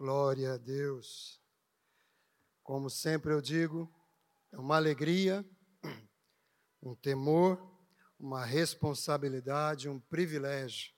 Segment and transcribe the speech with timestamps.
[0.00, 1.38] Glória a Deus.
[2.62, 3.86] Como sempre eu digo,
[4.50, 5.44] é uma alegria,
[6.82, 7.60] um temor,
[8.18, 10.94] uma responsabilidade, um privilégio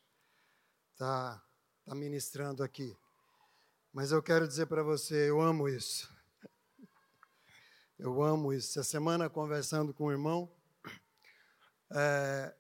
[0.93, 1.45] estar tá,
[1.85, 2.97] tá ministrando aqui.
[3.93, 6.09] Mas eu quero dizer para você, eu amo isso.
[7.99, 8.79] Eu amo isso.
[8.79, 10.49] Essa semana, conversando com o irmão,
[11.91, 12.55] é,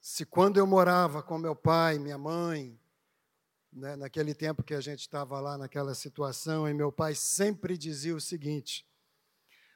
[0.00, 2.80] se quando eu morava com meu pai, minha mãe,
[3.76, 8.16] né, naquele tempo que a gente estava lá naquela situação, e meu pai sempre dizia
[8.16, 8.88] o seguinte: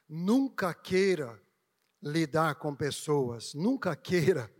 [0.09, 1.39] nunca queira
[2.01, 4.51] lidar com pessoas, nunca queira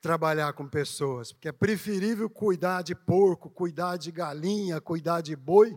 [0.00, 5.76] trabalhar com pessoas, porque é preferível cuidar de porco, cuidar de galinha, cuidar de boi,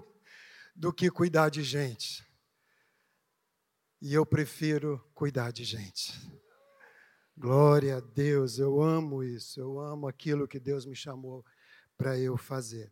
[0.75, 2.23] do que cuidar de gente.
[3.99, 6.13] E eu prefiro cuidar de gente.
[7.35, 11.43] Glória a Deus, eu amo isso, eu amo aquilo que Deus me chamou
[11.97, 12.91] para eu fazer.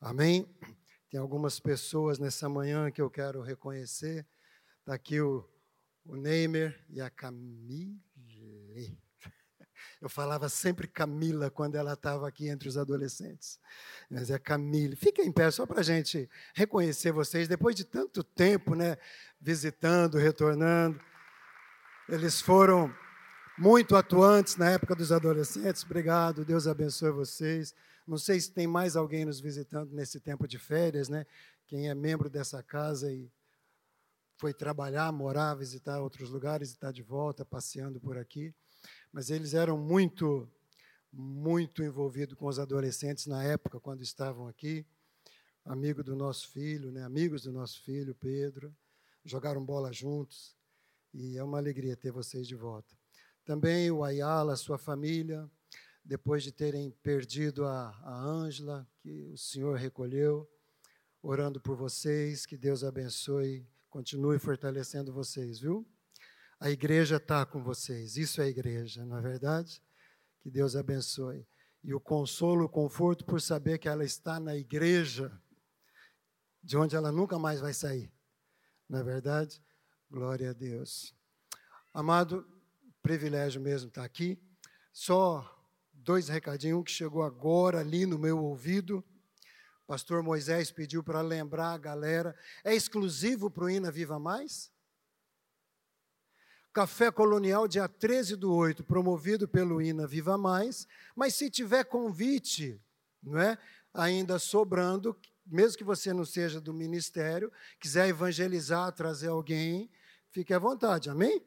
[0.00, 0.46] Amém?
[1.10, 4.26] Tem algumas pessoas nessa manhã que eu quero reconhecer.
[4.80, 5.48] Está aqui o,
[6.04, 8.00] o Neymer e a Camille.
[10.00, 13.60] Eu falava sempre Camila quando ela estava aqui entre os adolescentes.
[14.10, 14.96] Mas é Camille.
[14.96, 18.96] Fiquem em pé só para a gente reconhecer vocês, depois de tanto tempo, né?
[19.40, 21.00] Visitando, retornando.
[22.08, 22.92] Eles foram
[23.56, 25.84] muito atuantes na época dos adolescentes.
[25.84, 27.72] Obrigado, Deus abençoe vocês.
[28.06, 31.24] Não sei se tem mais alguém nos visitando nesse tempo de férias, né?
[31.66, 33.30] Quem é membro dessa casa e
[34.36, 38.52] foi trabalhar, morar, visitar outros lugares e está de volta, passeando por aqui.
[39.12, 40.50] Mas eles eram muito,
[41.12, 44.84] muito envolvidos com os adolescentes na época, quando estavam aqui.
[45.64, 47.04] Amigo do nosso filho, né?
[47.04, 48.74] amigos do nosso filho, Pedro.
[49.24, 50.56] Jogaram bola juntos.
[51.14, 52.96] E é uma alegria ter vocês de volta.
[53.44, 55.48] Também o Ayala, sua família,
[56.04, 60.48] depois de terem perdido a Ângela, que o Senhor recolheu,
[61.22, 65.86] orando por vocês, que Deus abençoe, continue fortalecendo vocês, viu?
[66.58, 69.82] A igreja está com vocês, isso é igreja, não é verdade?
[70.40, 71.46] Que Deus abençoe.
[71.84, 75.32] E o consolo, o conforto por saber que ela está na igreja,
[76.62, 78.12] de onde ela nunca mais vai sair,
[78.88, 79.62] não é verdade?
[80.10, 81.14] Glória a Deus.
[81.92, 82.46] Amado,
[83.02, 84.40] privilégio mesmo estar aqui.
[84.92, 85.61] Só
[86.02, 89.04] dois recadinhos, um que chegou agora ali no meu ouvido.
[89.86, 92.36] Pastor Moisés pediu para lembrar a galera.
[92.64, 94.70] É exclusivo para o Ina Viva Mais?
[96.72, 100.86] Café Colonial, dia 13 do 8, promovido pelo Ina Viva Mais.
[101.14, 102.80] Mas se tiver convite,
[103.22, 103.58] não é?
[103.92, 109.90] ainda sobrando, mesmo que você não seja do ministério, quiser evangelizar, trazer alguém,
[110.30, 111.44] fique à vontade, amém?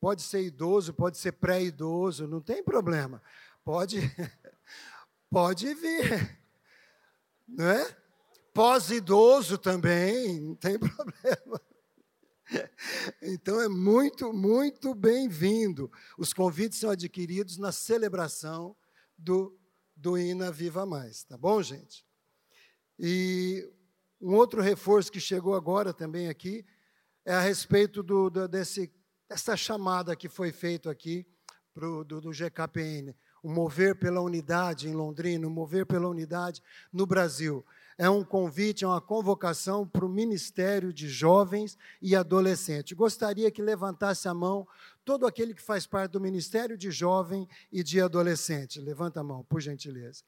[0.00, 3.22] Pode ser idoso, pode ser pré-idoso, não tem problema.
[3.66, 3.98] Pode,
[5.28, 6.38] pode vir.
[7.48, 7.96] Não é?
[8.54, 11.60] Pós-idoso também, não tem problema.
[13.20, 15.90] Então é muito, muito bem-vindo.
[16.16, 18.76] Os convites são adquiridos na celebração
[19.18, 19.58] do,
[19.96, 22.06] do Ina Viva Mais, tá bom, gente?
[22.96, 23.68] E
[24.20, 26.64] um outro reforço que chegou agora também aqui
[27.24, 28.94] é a respeito do, do desse
[29.28, 31.26] essa chamada que foi feita aqui
[31.74, 33.12] pro, do, do GKPN,
[33.46, 36.60] o mover pela unidade em Londrina, o mover pela unidade
[36.92, 37.64] no Brasil.
[37.96, 42.96] É um convite, é uma convocação para o Ministério de Jovens e Adolescentes.
[42.96, 44.66] Gostaria que levantasse a mão
[45.04, 48.80] todo aquele que faz parte do Ministério de Jovem e de Adolescente.
[48.80, 50.24] Levanta a mão, por gentileza.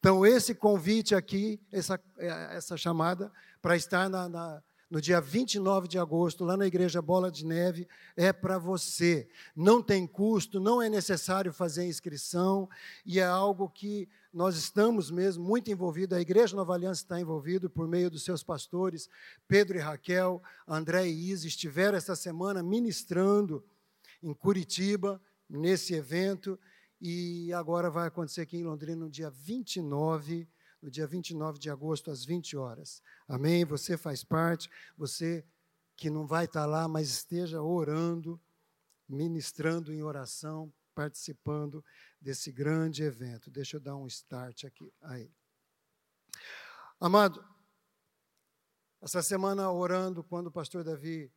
[0.00, 3.30] Então, esse convite aqui, essa, essa chamada,
[3.62, 7.88] para estar na, na no dia 29 de agosto, lá na Igreja Bola de Neve,
[8.16, 9.28] é para você.
[9.54, 12.68] Não tem custo, não é necessário fazer inscrição,
[13.04, 17.68] e é algo que nós estamos mesmo muito envolvidos, a Igreja Nova Aliança está envolvida
[17.68, 19.08] por meio dos seus pastores,
[19.48, 23.64] Pedro e Raquel, André e Isa, estiveram essa semana ministrando
[24.22, 26.58] em Curitiba, nesse evento,
[27.00, 30.48] e agora vai acontecer aqui em Londrina no dia 29 de
[30.86, 33.02] no dia 29 de agosto, às 20 horas.
[33.26, 33.64] Amém?
[33.64, 35.44] Você faz parte, você
[35.96, 38.40] que não vai estar lá, mas esteja orando,
[39.08, 41.84] ministrando em oração, participando
[42.20, 43.50] desse grande evento.
[43.50, 44.94] Deixa eu dar um start aqui.
[45.02, 45.28] Aí.
[47.00, 47.44] Amado,
[49.02, 51.32] essa semana orando, quando o pastor Davi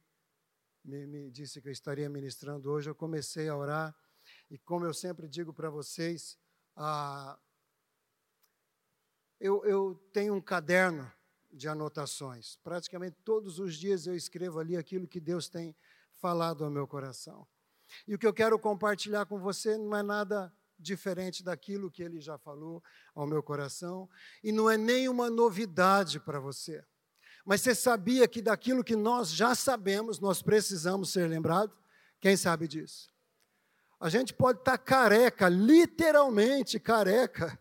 [0.85, 3.95] me, me, disse que eu estaria ministrando hoje, eu comecei a orar,
[4.47, 6.37] e como eu sempre digo para vocês,
[6.75, 7.39] a,
[9.39, 11.11] eu, eu tenho um caderno
[11.51, 12.57] de anotações.
[12.63, 15.75] Praticamente todos os dias eu escrevo ali aquilo que Deus tem
[16.15, 17.47] falado ao meu coração.
[18.07, 22.21] E o que eu quero compartilhar com você não é nada diferente daquilo que ele
[22.21, 22.81] já falou
[23.13, 24.09] ao meu coração,
[24.41, 26.83] e não é nenhuma novidade para você.
[27.45, 31.75] Mas você sabia que daquilo que nós já sabemos, nós precisamos ser lembrados?
[32.19, 33.09] Quem sabe disso?
[33.99, 37.59] A gente pode estar tá careca, literalmente careca,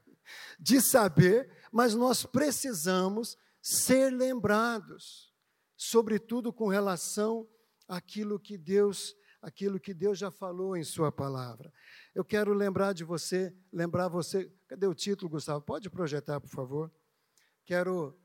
[0.58, 5.32] de saber, mas nós precisamos ser lembrados,
[5.76, 7.48] sobretudo com relação
[7.86, 11.72] àquilo que Deus, aquilo que Deus já falou em sua palavra.
[12.14, 15.60] Eu quero lembrar de você, lembrar você, cadê o título, Gustavo?
[15.62, 16.92] Pode projetar, por favor?
[17.64, 18.18] Quero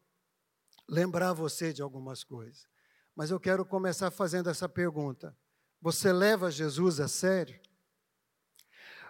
[0.87, 2.67] lembrar você de algumas coisas.
[3.15, 5.37] Mas eu quero começar fazendo essa pergunta:
[5.81, 7.59] Você leva Jesus a sério?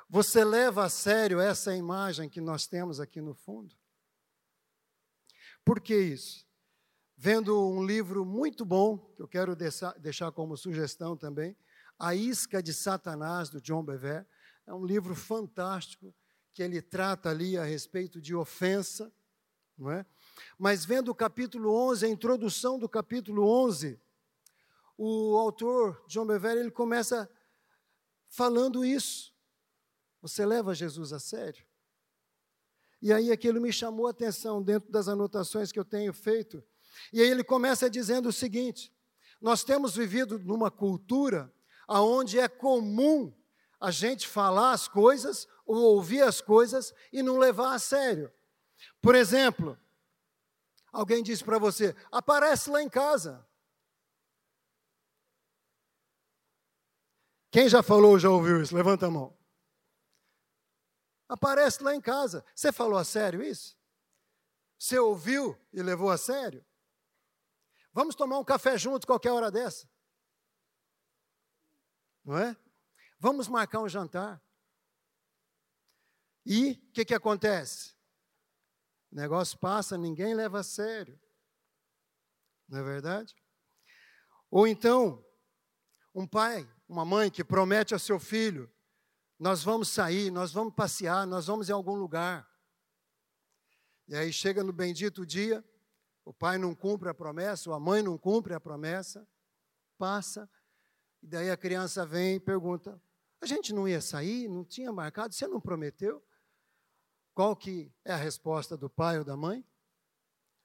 [0.09, 3.75] Você leva a sério essa imagem que nós temos aqui no fundo?
[5.65, 6.45] Por que isso?
[7.15, 11.55] Vendo um livro muito bom, que eu quero deixar como sugestão também,
[11.97, 14.27] A Isca de Satanás, do John Bever.
[14.65, 16.13] É um livro fantástico,
[16.53, 19.11] que ele trata ali a respeito de ofensa,
[19.77, 20.05] não é?
[20.57, 23.99] Mas vendo o capítulo 11, a introdução do capítulo 11,
[24.97, 27.29] o autor, John Bever, ele começa
[28.27, 29.33] falando isso.
[30.21, 31.65] Você leva Jesus a sério?
[33.03, 36.63] E aí aquilo me chamou a atenção dentro das anotações que eu tenho feito.
[37.11, 38.91] E aí ele começa dizendo o seguinte:
[39.39, 41.53] nós temos vivido numa cultura
[41.87, 43.31] aonde é comum
[43.79, 48.31] a gente falar as coisas ou ouvir as coisas e não levar a sério.
[48.99, 49.77] Por exemplo,
[50.93, 53.43] Alguém disse para você: aparece lá em casa.
[57.49, 58.75] Quem já falou, já ouviu isso?
[58.75, 59.35] Levanta a mão.
[61.27, 62.45] Aparece lá em casa.
[62.53, 63.77] Você falou a sério isso?
[64.77, 66.65] Você ouviu e levou a sério?
[67.93, 69.87] Vamos tomar um café junto qualquer hora dessa?
[72.25, 72.55] Não é?
[73.19, 74.41] Vamos marcar um jantar.
[76.45, 77.93] E o que, que acontece?
[79.11, 81.19] O negócio passa, ninguém leva a sério.
[82.67, 83.35] Não é verdade?
[84.49, 85.23] Ou então,
[86.13, 88.71] um pai, uma mãe que promete ao seu filho:
[89.43, 92.49] nós vamos sair, nós vamos passear, nós vamos em algum lugar.
[94.07, 95.61] E aí chega no bendito dia,
[96.23, 99.27] o pai não cumpre a promessa, ou a mãe não cumpre a promessa,
[99.97, 100.49] passa,
[101.21, 103.01] e daí a criança vem e pergunta:
[103.41, 106.25] a gente não ia sair, não tinha marcado, você não prometeu?
[107.33, 109.67] Qual que é a resposta do pai ou da mãe?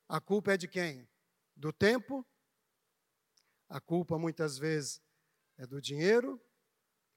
[0.08, 1.08] A culpa é de quem?
[1.56, 2.24] Do tempo?
[3.68, 5.02] A culpa muitas vezes
[5.56, 6.40] é do dinheiro?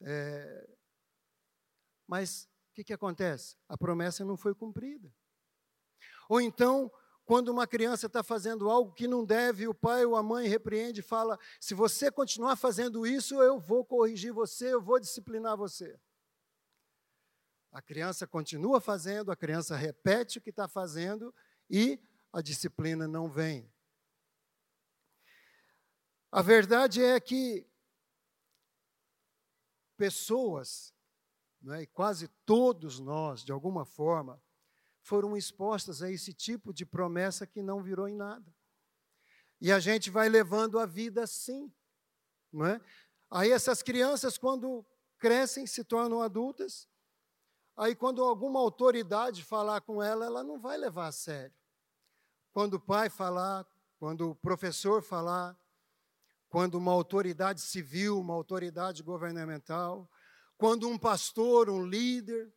[0.02, 0.81] É...
[2.12, 3.56] Mas o que, que acontece?
[3.70, 5.10] A promessa não foi cumprida.
[6.28, 6.92] Ou então,
[7.24, 11.00] quando uma criança está fazendo algo que não deve, o pai ou a mãe repreende
[11.00, 15.98] e fala: se você continuar fazendo isso, eu vou corrigir você, eu vou disciplinar você.
[17.72, 21.34] A criança continua fazendo, a criança repete o que está fazendo
[21.70, 21.98] e
[22.34, 23.72] a disciplina não vem.
[26.30, 27.66] A verdade é que
[29.96, 30.94] pessoas,
[31.70, 34.42] é, e quase todos nós, de alguma forma,
[35.02, 38.54] foram expostas a esse tipo de promessa que não virou em nada.
[39.60, 41.72] E a gente vai levando a vida assim.
[42.52, 42.82] Não é?
[43.30, 44.86] Aí essas crianças, quando
[45.18, 46.90] crescem, se tornam adultas,
[47.76, 51.56] Aí, quando alguma autoridade falar com ela, ela não vai levar a sério.
[52.52, 53.66] Quando o pai falar,
[53.98, 55.58] quando o professor falar,
[56.50, 60.10] quando uma autoridade civil, uma autoridade governamental,
[60.62, 62.54] quando um pastor, um líder,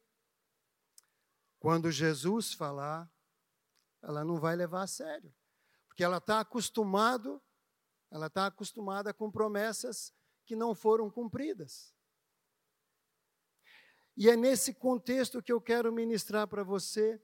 [1.58, 3.10] quando Jesus falar,
[4.02, 5.34] ela não vai levar a sério,
[5.88, 7.42] porque ela está acostumado,
[8.10, 10.12] ela está acostumada com promessas
[10.44, 11.94] que não foram cumpridas.
[14.14, 17.18] E é nesse contexto que eu quero ministrar para você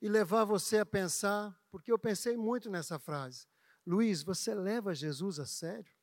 [0.00, 3.46] e levar você a pensar, porque eu pensei muito nessa frase.
[3.86, 5.97] Luiz, você leva Jesus a sério?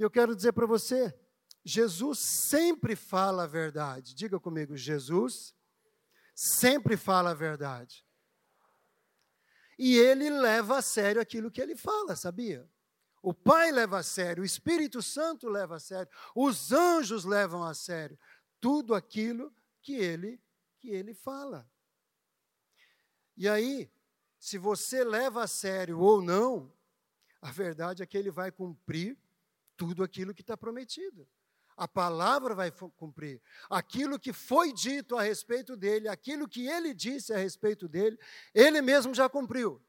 [0.00, 1.14] E eu quero dizer para você,
[1.62, 4.14] Jesus sempre fala a verdade.
[4.14, 5.54] Diga comigo, Jesus
[6.34, 8.02] sempre fala a verdade.
[9.78, 12.66] E ele leva a sério aquilo que ele fala, sabia?
[13.22, 17.74] O Pai leva a sério, o Espírito Santo leva a sério, os anjos levam a
[17.74, 18.18] sério
[18.58, 20.40] tudo aquilo que ele
[20.78, 21.70] que ele fala.
[23.36, 23.92] E aí,
[24.38, 26.72] se você leva a sério ou não,
[27.42, 29.18] a verdade é que ele vai cumprir
[29.80, 31.26] tudo aquilo que está prometido.
[31.74, 33.40] A palavra vai cumprir.
[33.70, 38.18] Aquilo que foi dito a respeito dele, aquilo que ele disse a respeito dele,
[38.52, 39.82] ele mesmo já cumpriu.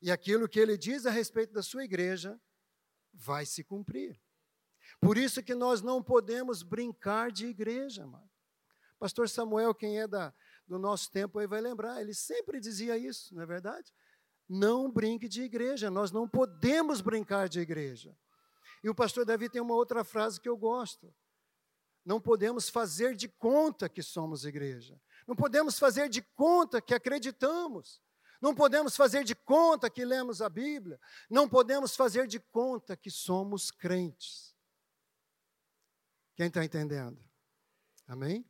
[0.00, 2.40] E aquilo que ele diz a respeito da sua igreja,
[3.12, 4.16] vai se cumprir.
[5.00, 8.30] Por isso que nós não podemos brincar de igreja, mano.
[8.96, 10.32] Pastor Samuel, quem é da,
[10.68, 13.92] do nosso tempo aí vai lembrar, ele sempre dizia isso, não é verdade?
[14.48, 18.16] Não brinque de igreja, nós não podemos brincar de igreja.
[18.86, 21.12] E o pastor Davi tem uma outra frase que eu gosto.
[22.04, 24.96] Não podemos fazer de conta que somos igreja.
[25.26, 28.00] Não podemos fazer de conta que acreditamos.
[28.40, 31.00] Não podemos fazer de conta que lemos a Bíblia.
[31.28, 34.54] Não podemos fazer de conta que somos crentes.
[36.36, 37.20] Quem está entendendo?
[38.06, 38.48] Amém?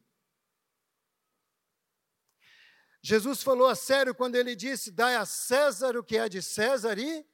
[3.00, 6.98] Jesus falou a sério quando ele disse: Dai a César o que é de César
[6.98, 7.26] e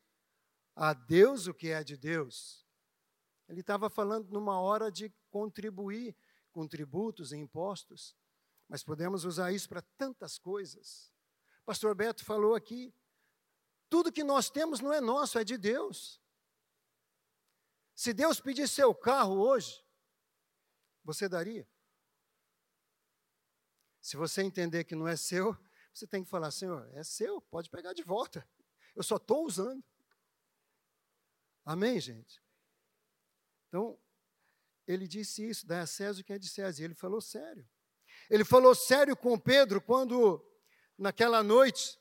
[0.76, 2.62] a Deus o que é de Deus.
[3.49, 6.16] Ele estava falando numa hora de contribuir
[6.50, 8.16] com tributos e impostos,
[8.68, 11.12] mas podemos usar isso para tantas coisas.
[11.64, 12.94] Pastor Beto falou aqui:
[13.88, 16.20] tudo que nós temos não é nosso, é de Deus.
[17.94, 19.84] Se Deus pedisse seu carro hoje,
[21.04, 21.68] você daria?
[24.00, 25.56] Se você entender que não é seu,
[25.92, 28.49] você tem que falar: Senhor, é seu, pode pegar de volta.
[28.94, 29.84] Eu só estou usando.
[31.64, 32.41] Amém, gente?
[33.72, 33.98] Então,
[34.86, 36.82] ele disse isso, dá a César o que é de César.
[36.82, 37.66] E ele falou sério.
[38.28, 40.44] Ele falou sério com Pedro quando,
[40.98, 41.98] naquela noite,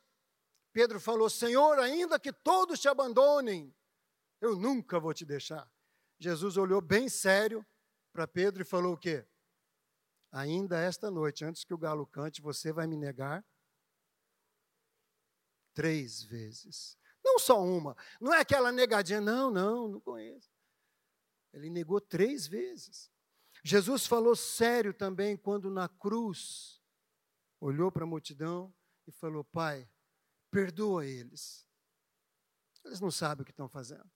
[0.73, 3.73] Pedro falou: Senhor, ainda que todos te abandonem,
[4.41, 5.71] eu nunca vou te deixar.
[6.19, 7.65] Jesus olhou bem sério
[8.11, 9.25] para Pedro e falou o quê?
[10.29, 13.45] Ainda esta noite, antes que o galo cante, você vai me negar
[15.73, 16.97] três vezes.
[17.23, 17.95] Não só uma.
[18.19, 20.50] Não é aquela negadinha, não, não, não conheço.
[21.53, 23.12] Ele negou três vezes.
[23.63, 26.81] Jesus falou sério também quando na cruz
[27.60, 28.74] olhou para a multidão
[29.05, 29.89] e falou: Pai,
[30.50, 31.67] perdoa eles.
[32.84, 34.10] Eles não sabem o que estão fazendo.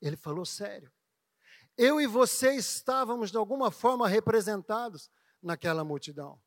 [0.00, 0.92] Ele falou sério
[1.76, 5.10] eu e você estávamos de alguma forma representados
[5.42, 6.42] naquela multidão.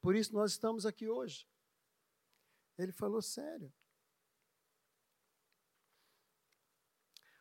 [0.00, 1.48] Por isso nós estamos aqui hoje.
[2.76, 3.72] Ele falou sério.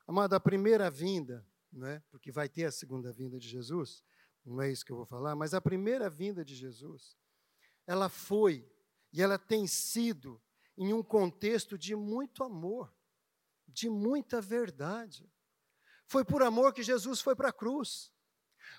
[0.08, 2.00] Amado, a primeira vinda, não é?
[2.12, 4.03] porque vai ter a segunda vinda de Jesus,
[4.46, 7.18] não é isso que eu vou falar, mas a primeira vinda de Jesus,
[7.88, 8.70] ela foi
[9.12, 10.42] e ela tem sido
[10.77, 12.94] em um contexto de muito amor,
[13.68, 15.32] de muita verdade.
[16.06, 18.12] Foi por amor que Jesus foi para a cruz.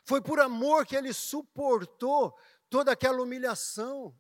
[0.05, 2.37] Foi por amor que ele suportou
[2.69, 4.17] toda aquela humilhação.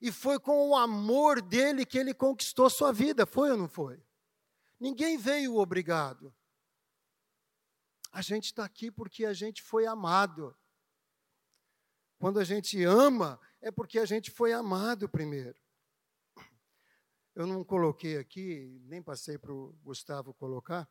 [0.00, 4.02] E foi com o amor dele que ele conquistou sua vida, foi ou não foi?
[4.78, 6.34] Ninguém veio obrigado.
[8.14, 10.56] A gente está aqui porque a gente foi amado.
[12.16, 15.58] Quando a gente ama, é porque a gente foi amado primeiro.
[17.34, 20.88] Eu não coloquei aqui, nem passei para o Gustavo colocar,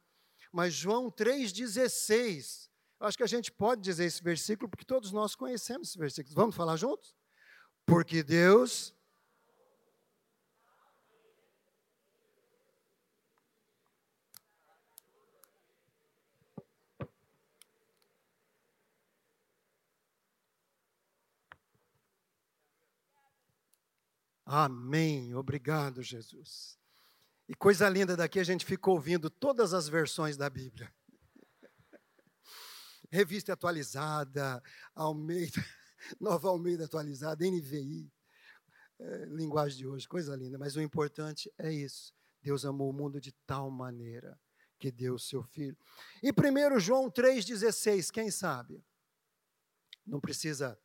[0.51, 2.69] mas João 3,16.
[2.99, 6.35] Acho que a gente pode dizer esse versículo, porque todos nós conhecemos esse versículo.
[6.35, 7.15] Vamos falar juntos?
[7.85, 8.93] Porque Deus.
[24.55, 25.33] Amém.
[25.33, 26.77] Obrigado, Jesus.
[27.49, 30.93] E coisa linda daqui, a gente fica ouvindo todas as versões da Bíblia.
[33.11, 34.61] Revista atualizada,
[34.93, 35.59] Almeida,
[36.21, 38.13] Nova Almeida atualizada, NVI,
[38.99, 40.59] é, linguagem de hoje, coisa linda.
[40.59, 42.13] Mas o importante é isso.
[42.39, 44.39] Deus amou o mundo de tal maneira
[44.77, 45.75] que deu o seu filho.
[46.21, 48.85] E 1 João 3,16, quem sabe?
[50.05, 50.79] Não precisa,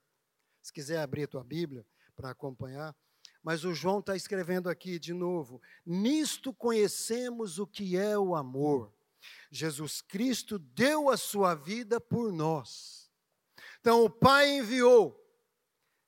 [0.62, 2.96] se quiser abrir a tua Bíblia para acompanhar.
[3.48, 8.92] Mas o João está escrevendo aqui de novo: nisto conhecemos o que é o amor.
[9.50, 13.10] Jesus Cristo deu a sua vida por nós.
[13.80, 15.18] Então o Pai enviou,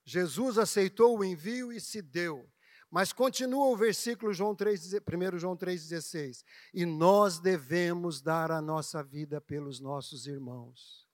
[0.05, 2.47] Jesus aceitou o envio e se deu.
[2.91, 6.43] Mas continua o versículo João 3, 1 João 3,16.
[6.71, 11.07] E nós devemos dar a nossa vida pelos nossos irmãos.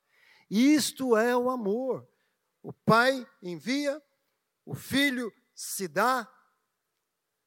[0.50, 2.06] Isto é o amor.
[2.62, 4.04] O Pai envia,
[4.66, 6.32] o Filho se dá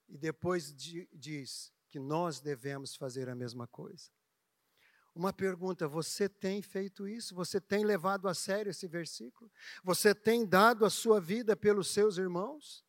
[0.08, 4.10] e depois diz que nós devemos fazer a mesma coisa.
[5.14, 7.36] Uma pergunta: você tem feito isso?
[7.36, 9.48] Você tem levado a sério esse versículo?
[9.84, 12.84] Você tem dado a sua vida pelos seus irmãos?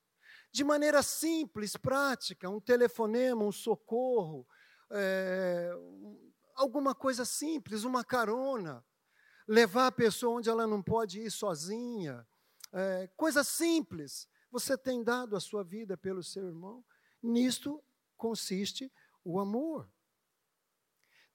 [0.51, 4.47] De maneira simples, prática, um telefonema, um socorro,
[4.89, 5.69] é,
[6.55, 8.83] alguma coisa simples, uma carona,
[9.47, 12.27] levar a pessoa onde ela não pode ir sozinha,
[12.73, 16.83] é, coisa simples, você tem dado a sua vida pelo seu irmão?
[17.23, 17.81] Nisto
[18.17, 18.91] consiste
[19.23, 19.89] o amor.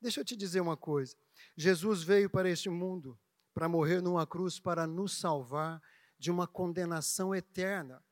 [0.00, 1.16] Deixa eu te dizer uma coisa.
[1.56, 3.18] Jesus veio para este mundo
[3.54, 5.82] para morrer numa cruz para nos salvar
[6.18, 8.04] de uma condenação eterna.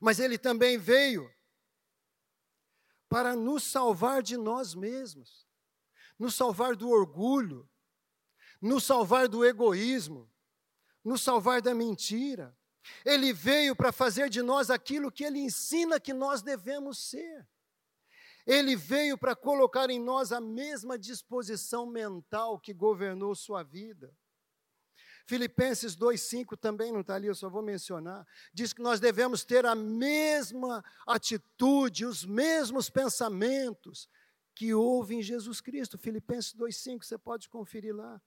[0.00, 1.30] Mas ele também veio
[3.08, 5.46] para nos salvar de nós mesmos,
[6.18, 7.68] nos salvar do orgulho,
[8.60, 10.32] nos salvar do egoísmo,
[11.04, 12.56] nos salvar da mentira.
[13.04, 17.46] Ele veio para fazer de nós aquilo que ele ensina que nós devemos ser.
[18.46, 24.12] Ele veio para colocar em nós a mesma disposição mental que governou sua vida.
[25.24, 28.26] Filipenses 2,5 também não está ali, eu só vou mencionar.
[28.52, 34.08] Diz que nós devemos ter a mesma atitude, os mesmos pensamentos
[34.54, 35.96] que houve em Jesus Cristo.
[35.96, 38.20] Filipenses 2,5, você pode conferir lá.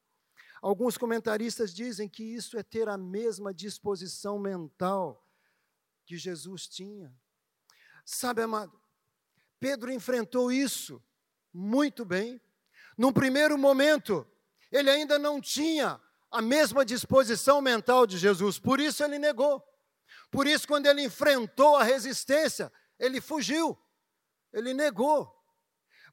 [0.62, 5.28] Alguns comentaristas dizem que isso é ter a mesma disposição mental
[6.06, 7.14] que Jesus tinha.
[8.06, 8.80] Sabe, amado,
[9.60, 11.04] Pedro enfrentou isso
[11.54, 12.40] muito bem.
[12.98, 14.28] Num primeiro momento,
[14.72, 16.00] ele ainda não tinha
[16.32, 19.64] a mesma disposição mental de Jesus, por isso ele negou.
[20.30, 23.78] Por isso, quando ele enfrentou a resistência, ele fugiu,
[24.52, 25.35] ele negou.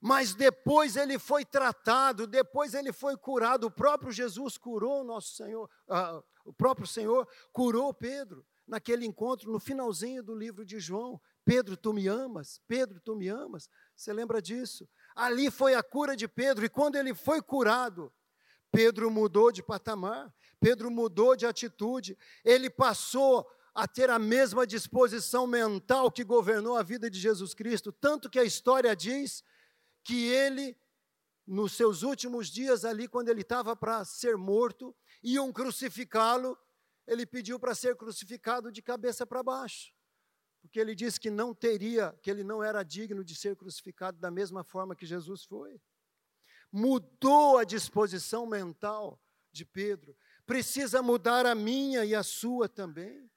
[0.04, 3.68] Mas depois ele foi tratado, depois ele foi curado.
[3.68, 9.52] O próprio Jesus curou o nosso Senhor, uh, o próprio Senhor curou Pedro naquele encontro
[9.52, 11.20] no finalzinho do livro de João.
[11.44, 12.60] Pedro, tu me amas?
[12.66, 13.70] Pedro, tu me amas?
[13.94, 14.88] Você lembra disso?
[15.14, 18.12] Ali foi a cura de Pedro, e quando ele foi curado,
[18.72, 25.46] Pedro mudou de patamar, Pedro mudou de atitude, ele passou a ter a mesma disposição
[25.46, 29.44] mental que governou a vida de Jesus Cristo, tanto que a história diz
[30.04, 30.76] que ele,
[31.46, 36.58] nos seus últimos dias ali, quando ele estava para ser morto, iam crucificá-lo,
[37.06, 39.92] ele pediu para ser crucificado de cabeça para baixo,
[40.60, 44.30] porque ele disse que não teria, que ele não era digno de ser crucificado da
[44.30, 45.80] mesma forma que Jesus foi
[46.72, 49.20] mudou a disposição mental
[49.52, 50.16] de Pedro,
[50.46, 53.30] precisa mudar a minha e a sua também.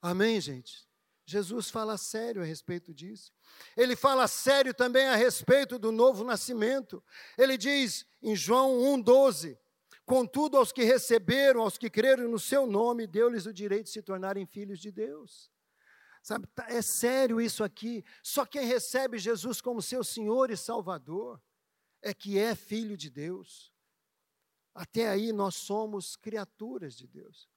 [0.00, 0.88] Amém, gente?
[1.30, 3.32] Jesus fala sério a respeito disso.
[3.76, 7.02] Ele fala sério também a respeito do novo nascimento.
[7.38, 9.56] Ele diz em João 1,12:
[10.04, 14.02] Contudo, aos que receberam, aos que creram no seu nome, deu-lhes o direito de se
[14.02, 15.50] tornarem filhos de Deus.
[16.22, 18.04] Sabe, tá, é sério isso aqui.
[18.22, 21.40] Só quem recebe Jesus como seu Senhor e Salvador
[22.02, 23.72] é que é filho de Deus.
[24.74, 27.48] Até aí nós somos criaturas de Deus.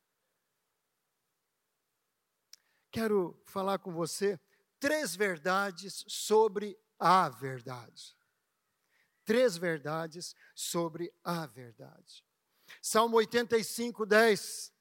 [2.93, 4.39] Quero falar com você
[4.79, 8.15] três verdades sobre a verdade.
[9.25, 12.23] Três verdades sobre a verdade.
[12.79, 14.71] Salmo 85, 10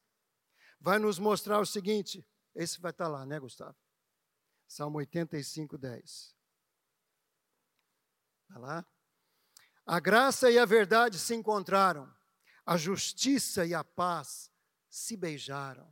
[0.78, 2.22] vai nos mostrar o seguinte:
[2.54, 3.78] esse vai estar lá, né, Gustavo?
[4.68, 6.36] Salmo 85, 10.
[8.42, 8.86] Está lá?
[9.86, 12.14] A graça e a verdade se encontraram,
[12.66, 14.50] a justiça e a paz
[14.90, 15.90] se beijaram.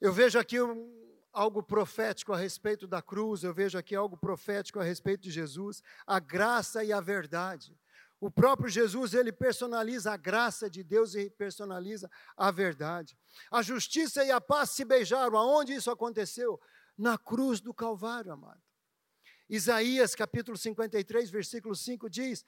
[0.00, 0.92] Eu vejo aqui um,
[1.32, 5.82] algo profético a respeito da cruz, eu vejo aqui algo profético a respeito de Jesus,
[6.06, 7.76] a graça e a verdade.
[8.20, 13.18] O próprio Jesus, ele personaliza a graça de Deus e personaliza a verdade.
[13.50, 15.36] A justiça e a paz se beijaram.
[15.36, 16.58] Aonde isso aconteceu?
[16.96, 18.62] Na cruz do Calvário, amado.
[19.48, 22.44] Isaías capítulo 53, versículo 5 diz: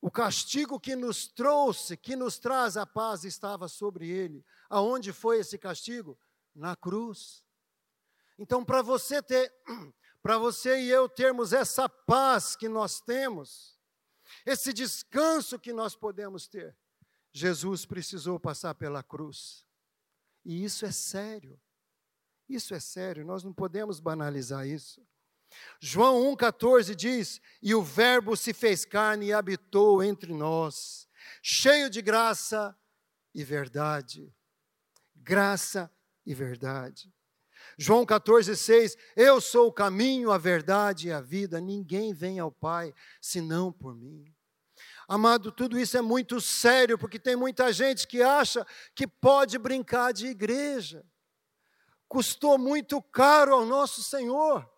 [0.00, 4.44] O castigo que nos trouxe, que nos traz a paz, estava sobre ele.
[4.68, 6.18] Aonde foi esse castigo?
[6.54, 7.44] Na cruz.
[8.38, 9.52] Então, para você ter,
[10.22, 13.78] para você e eu termos essa paz que nós temos,
[14.46, 16.74] esse descanso que nós podemos ter,
[17.32, 19.66] Jesus precisou passar pela cruz.
[20.44, 21.60] E isso é sério.
[22.48, 25.06] Isso é sério, nós não podemos banalizar isso.
[25.80, 31.08] João 1,14 diz: E o Verbo se fez carne e habitou entre nós,
[31.42, 32.76] cheio de graça
[33.34, 34.32] e verdade.
[35.14, 35.90] Graça
[36.26, 37.12] e verdade.
[37.78, 42.92] João 14,6: Eu sou o caminho, a verdade e a vida, ninguém vem ao Pai
[43.20, 44.24] senão por mim.
[45.08, 50.12] Amado, tudo isso é muito sério, porque tem muita gente que acha que pode brincar
[50.12, 51.04] de igreja.
[52.08, 54.68] Custou muito caro ao nosso Senhor.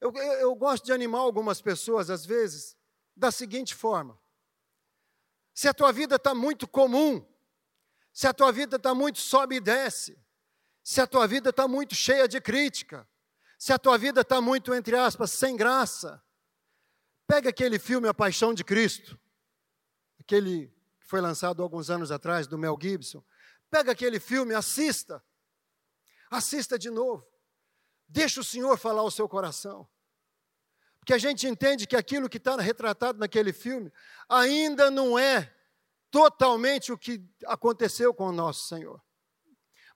[0.00, 2.76] Eu, eu, eu gosto de animar algumas pessoas, às vezes,
[3.16, 4.18] da seguinte forma:
[5.54, 7.26] se a tua vida está muito comum,
[8.12, 10.18] se a tua vida está muito sobe e desce,
[10.82, 13.08] se a tua vida está muito cheia de crítica,
[13.58, 16.22] se a tua vida está muito, entre aspas, sem graça,
[17.26, 19.18] pega aquele filme A Paixão de Cristo,
[20.20, 20.68] aquele
[21.00, 23.24] que foi lançado alguns anos atrás, do Mel Gibson,
[23.70, 25.22] pega aquele filme, assista,
[26.30, 27.26] assista de novo.
[28.08, 29.88] Deixa o Senhor falar o seu coração.
[30.98, 33.92] Porque a gente entende que aquilo que está retratado naquele filme
[34.28, 35.54] ainda não é
[36.10, 39.00] totalmente o que aconteceu com o nosso Senhor.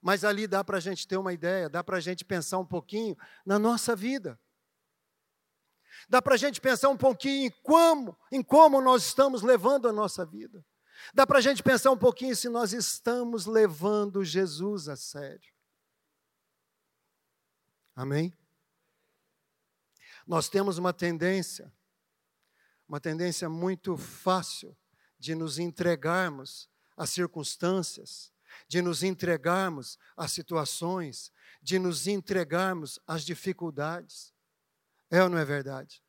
[0.01, 2.65] Mas ali dá para a gente ter uma ideia, dá para a gente pensar um
[2.65, 4.39] pouquinho na nossa vida.
[6.09, 9.93] Dá para a gente pensar um pouquinho em como, em como nós estamos levando a
[9.93, 10.65] nossa vida.
[11.13, 15.50] Dá para a gente pensar um pouquinho se nós estamos levando Jesus a sério.
[17.95, 18.35] Amém?
[20.25, 21.73] Nós temos uma tendência,
[22.87, 24.77] uma tendência muito fácil
[25.17, 28.31] de nos entregarmos às circunstâncias,
[28.67, 34.33] de nos entregarmos às situações, de nos entregarmos às dificuldades.
[35.09, 36.03] É ou não é verdade?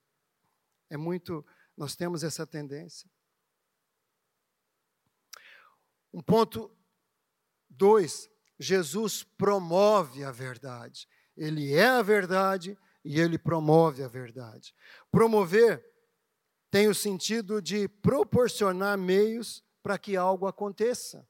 [0.88, 1.44] É muito,
[1.76, 3.10] nós temos essa tendência.
[6.12, 6.70] Um ponto
[7.68, 11.08] dois, Jesus promove a verdade.
[11.36, 14.74] Ele é a verdade e ele promove a verdade.
[15.10, 15.84] Promover
[16.70, 21.28] tem o sentido de proporcionar meios para que algo aconteça,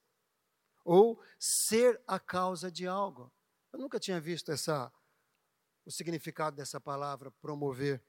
[0.85, 3.33] ou ser a causa de algo.
[3.73, 4.93] Eu nunca tinha visto essa,
[5.85, 8.01] o significado dessa palavra promover.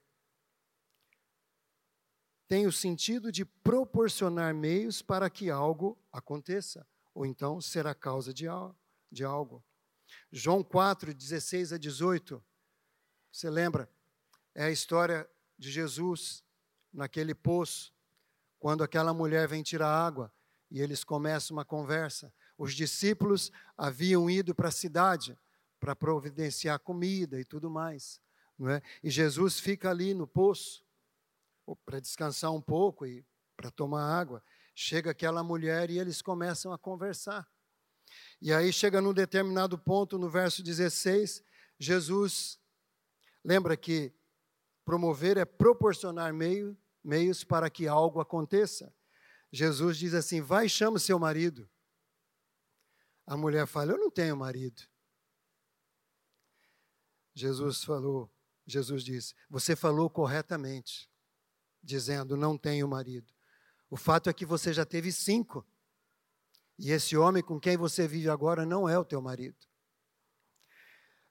[2.46, 8.32] Tem o sentido de proporcionar meios para que algo aconteça, ou então ser a causa
[8.32, 8.44] de,
[9.10, 9.64] de algo.
[10.30, 12.42] João 4, 16 a 18
[13.34, 13.90] você lembra?
[14.54, 16.44] É a história de Jesus
[16.92, 17.92] naquele poço,
[18.60, 20.32] quando aquela mulher vem tirar água
[20.70, 22.32] e eles começam uma conversa.
[22.56, 25.36] Os discípulos haviam ido para a cidade
[25.80, 28.20] para providenciar comida e tudo mais.
[28.56, 28.80] Não é?
[29.02, 30.86] E Jesus fica ali no poço
[31.84, 34.44] para descansar um pouco e para tomar água.
[34.76, 37.48] Chega aquela mulher e eles começam a conversar.
[38.44, 41.42] E aí chega num determinado ponto, no verso 16,
[41.80, 42.60] Jesus
[43.44, 44.14] Lembra que
[44.84, 48.92] promover é proporcionar meio, meios para que algo aconteça.
[49.52, 51.68] Jesus diz assim: vai chama seu marido.
[53.26, 54.82] A mulher fala: Eu não tenho marido.
[57.34, 58.32] Jesus falou,
[58.66, 61.10] Jesus disse: Você falou corretamente,
[61.82, 63.30] dizendo: Não tenho marido.
[63.90, 65.66] O fato é que você já teve cinco.
[66.78, 69.56] E esse homem com quem você vive agora não é o teu marido.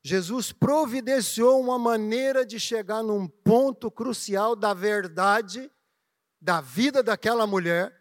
[0.01, 5.71] Jesus providenciou uma maneira de chegar num ponto crucial da verdade
[6.43, 7.97] da vida daquela mulher,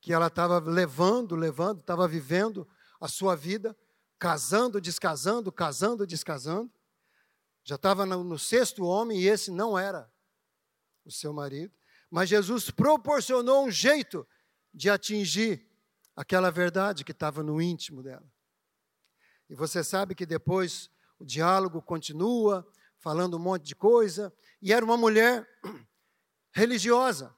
[0.00, 2.68] que ela estava levando, levando, estava vivendo
[3.00, 3.78] a sua vida,
[4.18, 6.72] casando, descasando, casando, descasando.
[7.62, 10.10] Já estava no, sexto homem e esse não era
[11.04, 11.72] o seu marido.
[12.10, 14.26] Mas Jesus proporcionou um jeito
[14.72, 15.66] de atingir
[16.14, 18.28] aquela verdade que estava no íntimo dela.
[19.48, 22.66] E você sabe que depois o diálogo continua,
[22.98, 24.32] falando um monte de coisa.
[24.60, 25.48] E era uma mulher
[26.52, 27.34] religiosa.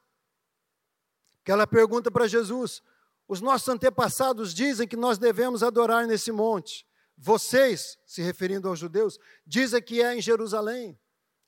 [1.45, 2.83] Que ela pergunta para Jesus:
[3.29, 6.87] Os nossos antepassados dizem que nós devemos adorar nesse monte.
[7.17, 10.99] Vocês, se referindo aos judeus, dizem que é em Jerusalém.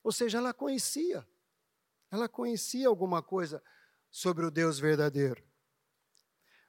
[0.05, 1.27] Ou seja, ela conhecia.
[2.11, 3.63] Ela conhecia alguma coisa
[4.11, 5.43] sobre o Deus verdadeiro.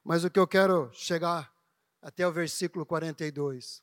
[0.03, 1.53] Mas o que eu quero chegar
[2.03, 3.81] até o versículo 42.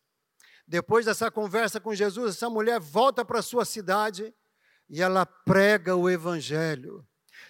[0.67, 4.33] Depois dessa conversa com Jesus, essa mulher volta para sua cidade
[4.89, 7.05] e ela prega o evangelho.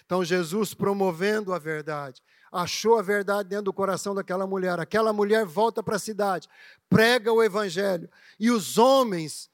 [0.05, 4.79] Então Jesus promovendo a verdade, achou a verdade dentro do coração daquela mulher.
[4.79, 6.47] Aquela mulher volta para a cidade,
[6.89, 8.09] prega o evangelho.
[8.39, 9.49] E os homens,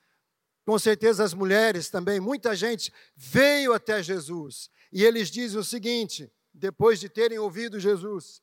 [0.65, 4.69] com certeza as mulheres também, muita gente veio até Jesus.
[4.93, 8.41] E eles dizem o seguinte, depois de terem ouvido Jesus: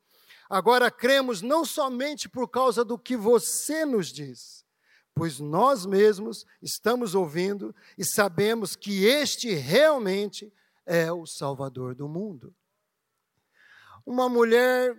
[0.49, 4.65] Agora cremos não somente por causa do que você nos diz,
[5.15, 10.53] pois nós mesmos estamos ouvindo e sabemos que este realmente
[10.85, 12.55] é o Salvador do mundo.
[14.05, 14.95] Uma mulher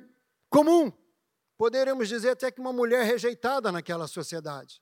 [0.49, 0.91] comum,
[1.57, 4.81] poderíamos dizer até que uma mulher rejeitada naquela sociedade.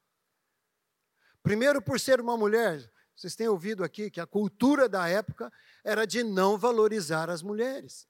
[1.42, 5.52] Primeiro, por ser uma mulher, vocês têm ouvido aqui que a cultura da época
[5.84, 8.08] era de não valorizar as mulheres.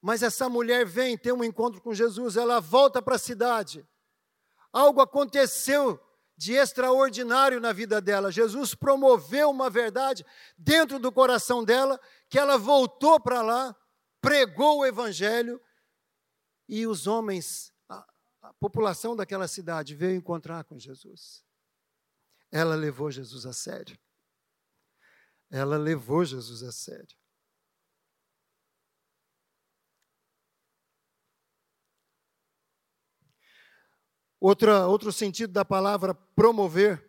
[0.00, 3.86] Mas essa mulher vem ter um encontro com Jesus, ela volta para a cidade.
[4.72, 6.00] Algo aconteceu
[6.36, 8.32] de extraordinário na vida dela.
[8.32, 10.24] Jesus promoveu uma verdade
[10.56, 13.76] dentro do coração dela, que ela voltou para lá,
[14.22, 15.60] pregou o evangelho
[16.66, 18.06] e os homens, a,
[18.40, 21.44] a população daquela cidade veio encontrar com Jesus.
[22.50, 23.98] Ela levou Jesus a sério.
[25.50, 27.19] Ela levou Jesus a sério.
[34.40, 37.06] Outra, outro sentido da palavra promover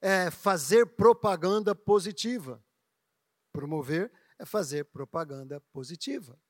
[0.00, 2.64] é fazer propaganda positiva.
[3.52, 6.40] Promover é fazer propaganda positiva.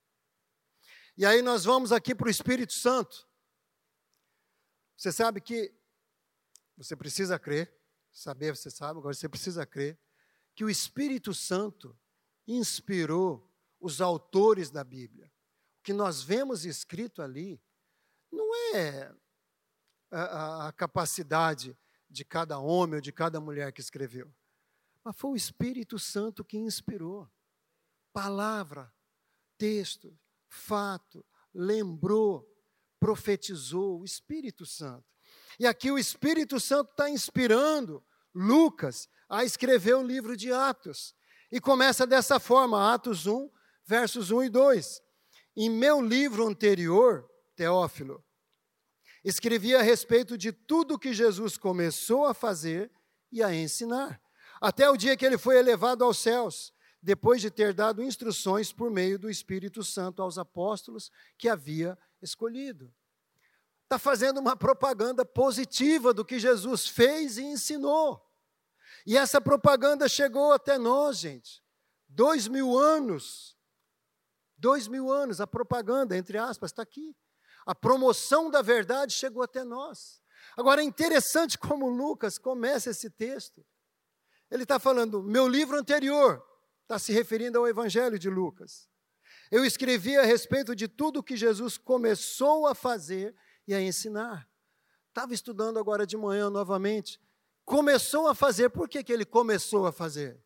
[1.16, 3.26] E aí nós vamos aqui para o Espírito Santo.
[4.94, 5.74] Você sabe que
[6.76, 7.74] você precisa crer,
[8.12, 9.98] saber você sabe, agora você precisa crer
[10.54, 11.98] que o Espírito Santo
[12.46, 15.32] inspirou os autores da Bíblia.
[15.78, 17.62] O que nós vemos escrito ali
[18.30, 19.14] não é
[20.10, 21.76] a, a capacidade
[22.08, 24.32] de cada homem ou de cada mulher que escreveu,
[25.04, 27.28] mas foi o Espírito Santo que inspirou.
[28.12, 28.92] Palavra,
[29.56, 30.18] texto,
[30.48, 32.46] fato, lembrou,
[32.98, 35.04] profetizou, o Espírito Santo.
[35.58, 41.14] E aqui o Espírito Santo está inspirando Lucas a escrever o livro de Atos.
[41.50, 43.50] E começa dessa forma, Atos 1,
[43.84, 45.02] versos 1 e 2.
[45.56, 48.24] Em meu livro anterior, Teófilo,
[49.24, 52.90] escrevi a respeito de tudo que Jesus começou a fazer
[53.30, 54.20] e a ensinar,
[54.60, 58.90] até o dia que ele foi elevado aos céus, depois de ter dado instruções por
[58.90, 62.92] meio do Espírito Santo aos apóstolos que havia escolhido.
[63.84, 68.24] Está fazendo uma propaganda positiva do que Jesus fez e ensinou.
[69.06, 71.62] E essa propaganda chegou até nós, gente.
[72.08, 73.58] Dois mil anos
[74.58, 77.16] Dois mil anos, a propaganda, entre aspas, está aqui.
[77.68, 80.22] A promoção da verdade chegou até nós.
[80.56, 83.62] Agora é interessante como Lucas começa esse texto.
[84.50, 86.42] Ele está falando, meu livro anterior,
[86.84, 88.88] está se referindo ao Evangelho de Lucas.
[89.50, 94.48] Eu escrevi a respeito de tudo que Jesus começou a fazer e a ensinar.
[95.08, 97.20] Estava estudando agora de manhã novamente.
[97.66, 100.42] Começou a fazer, por que, que ele começou a fazer?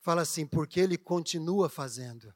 [0.00, 2.34] Fala assim, porque ele continua fazendo.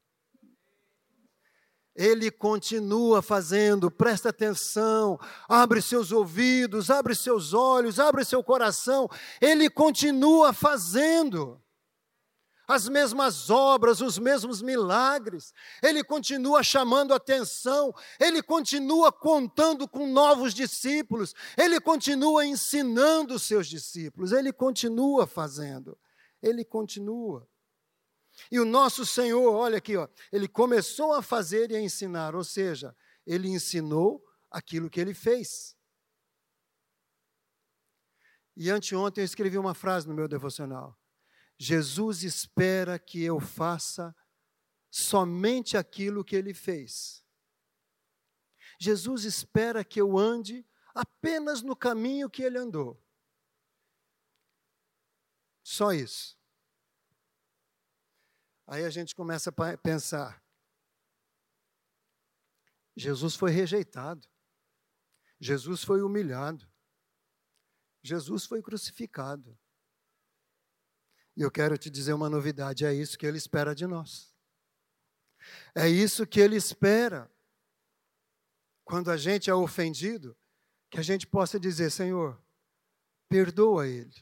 [2.01, 9.07] Ele continua fazendo, presta atenção, abre seus ouvidos, abre seus olhos, abre seu coração.
[9.39, 11.61] Ele continua fazendo
[12.67, 15.53] as mesmas obras, os mesmos milagres.
[15.83, 23.69] Ele continua chamando atenção, ele continua contando com novos discípulos, ele continua ensinando os seus
[23.69, 25.99] discípulos, ele continua fazendo.
[26.43, 27.47] Ele continua.
[28.51, 32.45] E o nosso Senhor, olha aqui, ó, ele começou a fazer e a ensinar, ou
[32.45, 35.77] seja, ele ensinou aquilo que ele fez.
[38.57, 40.99] E anteontem eu escrevi uma frase no meu devocional.
[41.59, 44.15] Jesus espera que eu faça
[44.91, 47.25] somente aquilo que ele fez.
[48.79, 53.03] Jesus espera que eu ande apenas no caminho que ele andou.
[55.63, 56.40] Só isso.
[58.71, 60.41] Aí a gente começa a pensar:
[62.97, 64.29] Jesus foi rejeitado,
[65.41, 66.71] Jesus foi humilhado,
[68.01, 69.59] Jesus foi crucificado.
[71.37, 74.33] E eu quero te dizer uma novidade: é isso que Ele espera de nós.
[75.75, 77.29] É isso que Ele espera.
[78.85, 80.37] Quando a gente é ofendido,
[80.89, 82.41] que a gente possa dizer: Senhor,
[83.29, 84.15] perdoa Ele,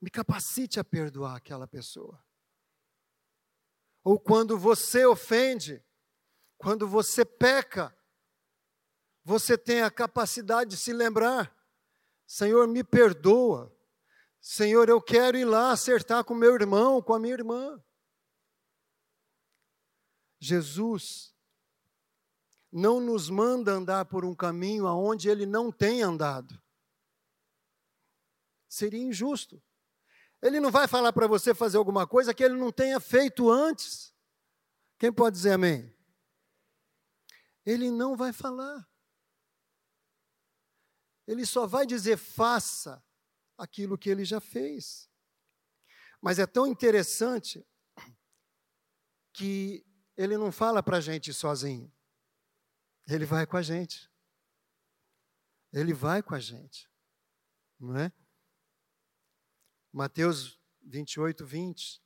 [0.00, 2.18] me capacite a perdoar aquela pessoa
[4.04, 5.84] ou quando você ofende,
[6.58, 7.96] quando você peca,
[9.24, 11.56] você tem a capacidade de se lembrar:
[12.26, 13.72] Senhor, me perdoa.
[14.40, 17.80] Senhor, eu quero ir lá acertar com meu irmão, com a minha irmã.
[20.40, 21.32] Jesus
[22.72, 26.60] não nos manda andar por um caminho aonde ele não tem andado.
[28.68, 29.62] Seria injusto.
[30.42, 34.12] Ele não vai falar para você fazer alguma coisa que ele não tenha feito antes.
[34.98, 35.94] Quem pode dizer amém?
[37.64, 38.88] Ele não vai falar.
[41.28, 43.02] Ele só vai dizer faça
[43.56, 45.08] aquilo que ele já fez.
[46.20, 47.64] Mas é tão interessante
[49.32, 51.92] que ele não fala para a gente sozinho.
[53.06, 54.10] Ele vai com a gente.
[55.72, 56.90] Ele vai com a gente.
[57.78, 58.12] Não é?
[59.92, 62.02] Mateus 28, 20.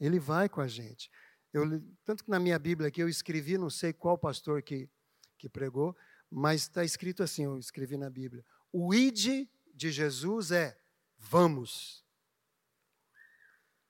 [0.00, 1.10] Ele vai com a gente.
[1.52, 1.64] Eu,
[2.04, 4.88] tanto que na minha Bíblia aqui eu escrevi, não sei qual pastor que,
[5.36, 5.96] que pregou,
[6.30, 8.44] mas está escrito assim, eu escrevi na Bíblia.
[8.72, 10.80] O id de Jesus é
[11.18, 12.04] vamos.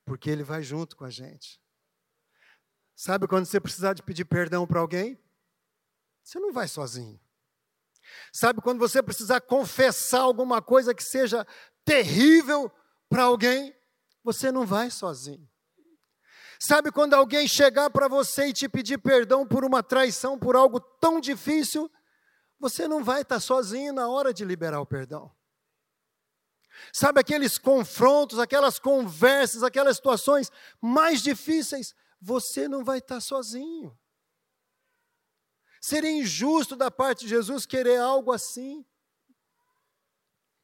[0.04, 1.60] Porque ele vai junto com a gente.
[2.96, 5.18] Sabe quando você precisar de pedir perdão para alguém?
[6.22, 7.20] Você não vai sozinho.
[8.32, 11.46] Sabe quando você precisar confessar alguma coisa que seja
[11.84, 12.72] terrível
[13.10, 13.76] para alguém,
[14.22, 15.50] você não vai sozinho.
[16.62, 20.78] Sabe quando alguém chegar para você e te pedir perdão por uma traição, por algo
[20.78, 21.90] tão difícil,
[22.58, 25.34] você não vai estar sozinho na hora de liberar o perdão.
[26.92, 33.98] Sabe aqueles confrontos, aquelas conversas, aquelas situações mais difíceis, você não vai estar sozinho.
[35.80, 38.84] Seria injusto da parte de Jesus querer algo assim.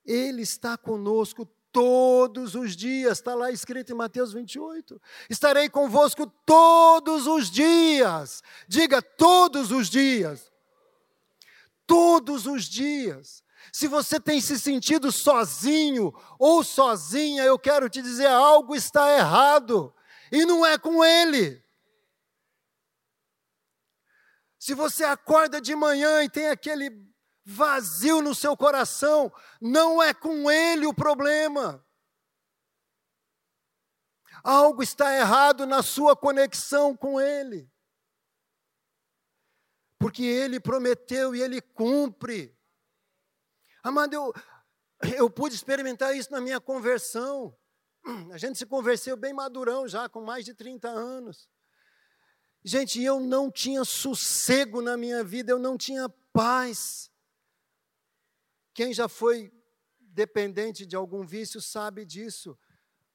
[0.04, 1.46] Ele está conosco
[1.76, 4.98] todos os dias, está lá escrito em Mateus 28.
[5.28, 8.42] Estarei convosco todos os dias.
[8.66, 10.50] Diga todos os dias.
[11.86, 13.44] Todos os dias.
[13.70, 19.94] Se você tem se sentido sozinho ou sozinha, eu quero te dizer: algo está errado,
[20.32, 21.62] e não é com ele.
[24.58, 26.88] Se você acorda de manhã e tem aquele
[27.46, 31.86] vazio no seu coração, não é com ele o problema.
[34.42, 37.70] Algo está errado na sua conexão com ele.
[39.98, 42.56] Porque ele prometeu e ele cumpre.
[43.82, 44.32] Amado, eu,
[45.16, 47.56] eu pude experimentar isso na minha conversão.
[48.32, 51.48] A gente se converteu bem madurão já, com mais de 30 anos.
[52.64, 57.10] Gente, eu não tinha sossego na minha vida, eu não tinha paz.
[58.76, 59.50] Quem já foi
[59.98, 62.58] dependente de algum vício sabe disso.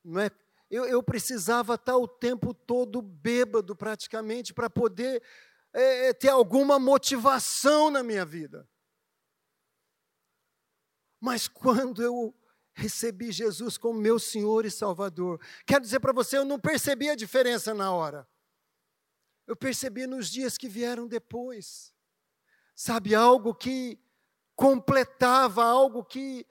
[0.03, 0.31] Não é?
[0.71, 5.21] eu, eu precisava estar o tempo todo bêbado, praticamente, para poder
[5.71, 8.67] é, ter alguma motivação na minha vida.
[11.19, 12.35] Mas quando eu
[12.73, 17.15] recebi Jesus como meu Senhor e Salvador, quero dizer para você, eu não percebi a
[17.15, 18.27] diferença na hora.
[19.45, 21.93] Eu percebi nos dias que vieram depois.
[22.73, 23.99] Sabe, algo que
[24.61, 26.45] completava, algo que.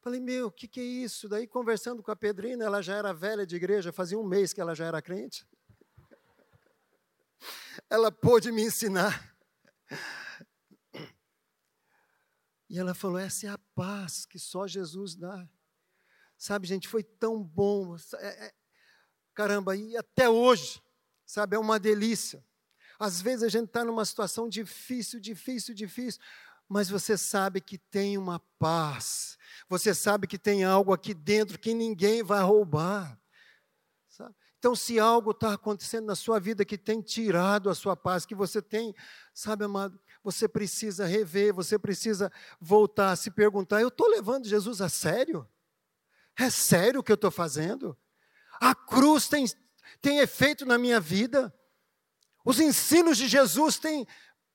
[0.00, 1.28] Falei, meu, o que, que é isso?
[1.28, 4.60] Daí, conversando com a Pedrina, ela já era velha de igreja, fazia um mês que
[4.60, 5.46] ela já era crente.
[7.88, 9.36] Ela pôde me ensinar.
[12.68, 15.48] E ela falou: essa é a paz que só Jesus dá.
[16.36, 17.96] Sabe, gente, foi tão bom.
[18.16, 18.54] É, é,
[19.32, 20.82] caramba, e até hoje,
[21.24, 22.44] sabe, é uma delícia.
[22.98, 26.20] Às vezes a gente está numa situação difícil, difícil, difícil,
[26.68, 29.38] mas você sabe que tem uma paz.
[29.68, 33.18] Você sabe que tem algo aqui dentro que ninguém vai roubar.
[34.58, 38.34] Então, se algo está acontecendo na sua vida que tem tirado a sua paz, que
[38.34, 38.92] você tem,
[39.32, 44.80] sabe, amado, você precisa rever, você precisa voltar a se perguntar: eu estou levando Jesus
[44.80, 45.48] a sério?
[46.36, 47.96] É sério o que eu estou fazendo?
[48.60, 49.44] A cruz tem,
[50.00, 51.54] tem efeito na minha vida?
[52.44, 54.06] Os ensinos de Jesus têm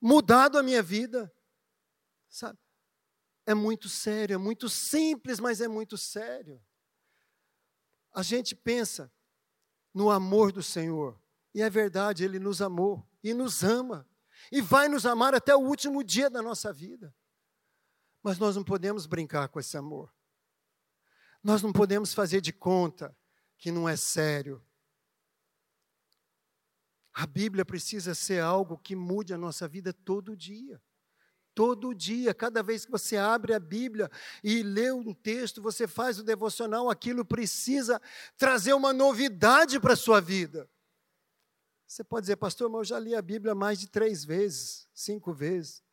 [0.01, 1.31] mudado a minha vida?
[2.33, 2.57] Sabe?
[3.45, 6.59] É muito sério, é muito simples, mas é muito sério.
[8.11, 9.13] A gente pensa
[9.93, 11.21] no amor do Senhor,
[11.53, 14.09] e é verdade, Ele nos amou e nos ama
[14.51, 17.15] e vai nos amar até o último dia da nossa vida.
[18.23, 20.11] Mas nós não podemos brincar com esse amor.
[21.43, 23.15] Nós não podemos fazer de conta
[23.59, 24.65] que não é sério.
[27.13, 30.81] A Bíblia precisa ser algo que mude a nossa vida todo dia.
[31.55, 34.09] Todo dia, cada vez que você abre a Bíblia
[34.43, 38.01] e lê um texto, você faz o devocional, aquilo precisa
[38.37, 40.69] trazer uma novidade para a sua vida.
[41.85, 45.31] Você pode dizer, pastor, mas eu já li a Bíblia mais de três vezes, cinco
[45.31, 45.83] vezes.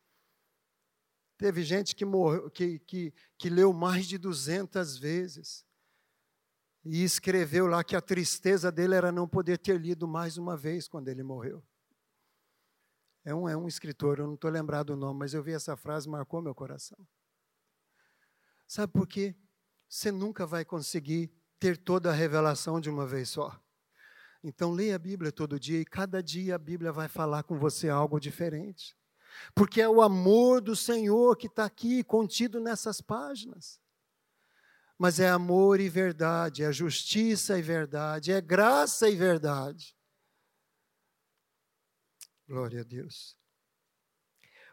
[1.36, 5.64] Teve gente que, morreu, que, que, que leu mais de duzentas vezes.
[6.84, 10.88] E escreveu lá que a tristeza dele era não poder ter lido mais uma vez
[10.88, 11.62] quando ele morreu.
[13.24, 15.76] É um, é um escritor, eu não estou lembrado o nome, mas eu vi essa
[15.76, 16.98] frase, marcou meu coração.
[18.66, 19.35] Sabe por quê?
[19.88, 23.61] Você nunca vai conseguir ter toda a revelação de uma vez só.
[24.42, 27.90] Então, leia a Bíblia todo dia e cada dia a Bíblia vai falar com você
[27.90, 28.96] algo diferente.
[29.54, 33.78] Porque é o amor do Senhor que está aqui contido nessas páginas.
[34.98, 39.96] Mas é amor e verdade, é justiça e verdade, é graça e verdade.
[42.50, 43.38] Glória a Deus.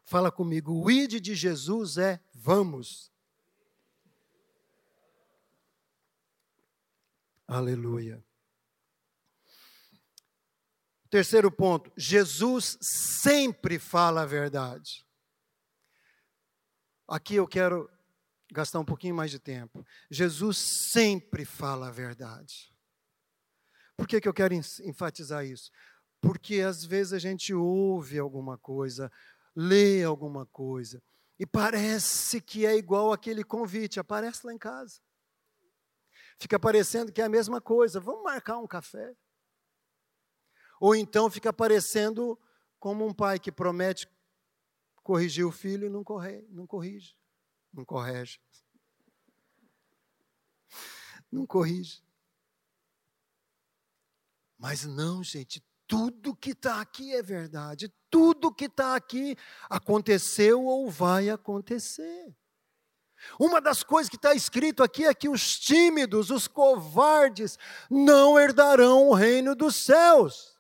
[0.04, 3.14] Fala comigo, o id de Jesus é vamos.
[7.48, 8.26] Aleluia.
[11.08, 15.06] Terceiro ponto, Jesus sempre fala a verdade.
[17.08, 17.88] Aqui eu quero
[18.52, 19.86] gastar um pouquinho mais de tempo.
[20.10, 22.76] Jesus sempre fala a verdade.
[23.96, 25.70] Por que, que eu quero enfatizar isso?
[26.22, 29.12] Porque às vezes a gente ouve alguma coisa,
[29.56, 31.02] lê alguma coisa,
[31.40, 35.00] e parece que é igual aquele convite, aparece lá em casa.
[36.40, 38.00] Fica parecendo que é a mesma coisa.
[38.00, 39.16] Vamos marcar um café.
[40.80, 42.40] Ou então fica parecendo
[42.80, 44.08] como um pai que promete
[45.04, 47.18] corrigir o filho e não, corre, não corrige,
[47.74, 48.40] não corrige.
[51.32, 52.04] não corrige.
[54.58, 59.36] Mas não, gente, tudo que está aqui é verdade, tudo que está aqui
[59.70, 62.36] aconteceu ou vai acontecer.
[63.40, 67.58] Uma das coisas que está escrito aqui é que os tímidos, os covardes,
[67.90, 70.56] não herdarão o reino dos céus.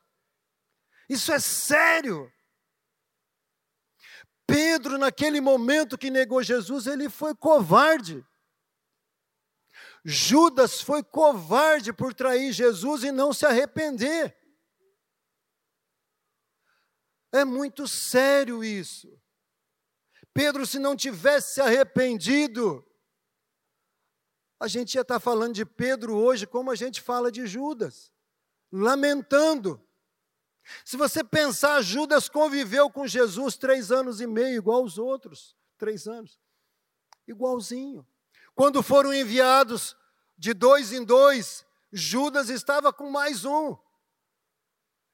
[1.07, 2.31] Isso é sério.
[4.45, 8.25] Pedro, naquele momento que negou Jesus, ele foi covarde.
[10.03, 14.35] Judas foi covarde por trair Jesus e não se arrepender.
[17.31, 19.19] É muito sério isso.
[20.33, 22.85] Pedro, se não tivesse se arrependido,
[24.59, 28.11] a gente ia estar falando de Pedro hoje como a gente fala de Judas,
[28.71, 29.81] lamentando.
[30.83, 36.07] Se você pensar, Judas conviveu com Jesus três anos e meio, igual os outros, três
[36.07, 36.39] anos,
[37.27, 38.05] igualzinho.
[38.55, 39.95] Quando foram enviados
[40.37, 43.77] de dois em dois, Judas estava com mais um.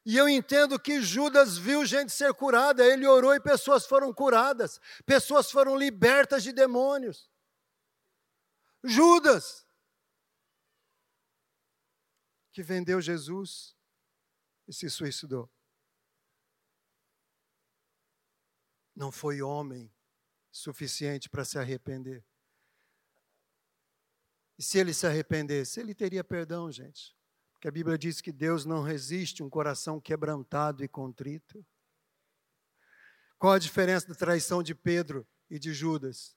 [0.06, 4.80] E eu entendo que Judas viu gente ser curada, ele orou e pessoas foram curadas,
[5.06, 7.32] pessoas foram libertas de demônios.
[8.84, 9.66] Judas,
[12.52, 13.78] que vendeu Jesus
[14.68, 15.50] e se suicidou.
[18.94, 19.92] Não foi homem
[20.52, 22.26] suficiente para se arrepender.
[24.58, 27.16] E se ele se arrependesse, ele teria perdão, gente
[27.64, 31.66] que a Bíblia diz que Deus não resiste um coração quebrantado e contrito.
[33.40, 36.36] Qual a diferença da traição de Pedro e de Judas?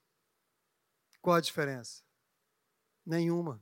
[1.20, 2.04] Qual a diferença?
[3.04, 3.60] Nenhuma.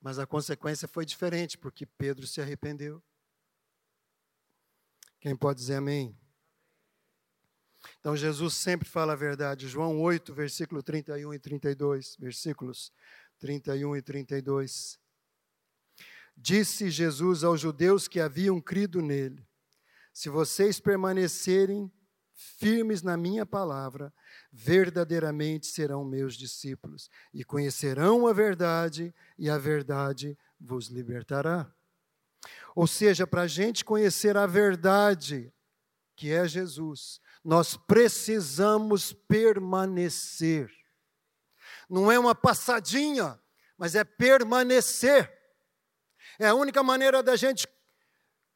[0.00, 3.02] Mas a consequência foi diferente, porque Pedro se arrependeu.
[5.18, 6.16] Quem pode dizer amém?
[8.00, 9.68] Então Jesus sempre fala a verdade.
[9.68, 12.92] João 8, versículo 31 e 32, versículos
[13.38, 14.98] 31 e 32.
[16.36, 19.46] Disse Jesus aos judeus que haviam crido nele:
[20.12, 21.90] Se vocês permanecerem
[22.34, 24.12] firmes na minha palavra,
[24.52, 31.72] verdadeiramente serão meus discípulos e conhecerão a verdade, e a verdade vos libertará.
[32.74, 35.52] Ou seja, para a gente conhecer a verdade,
[36.16, 40.70] que é Jesus, nós precisamos permanecer
[41.88, 43.40] não é uma passadinha,
[43.76, 45.32] mas é permanecer.
[46.38, 47.68] É a única maneira da gente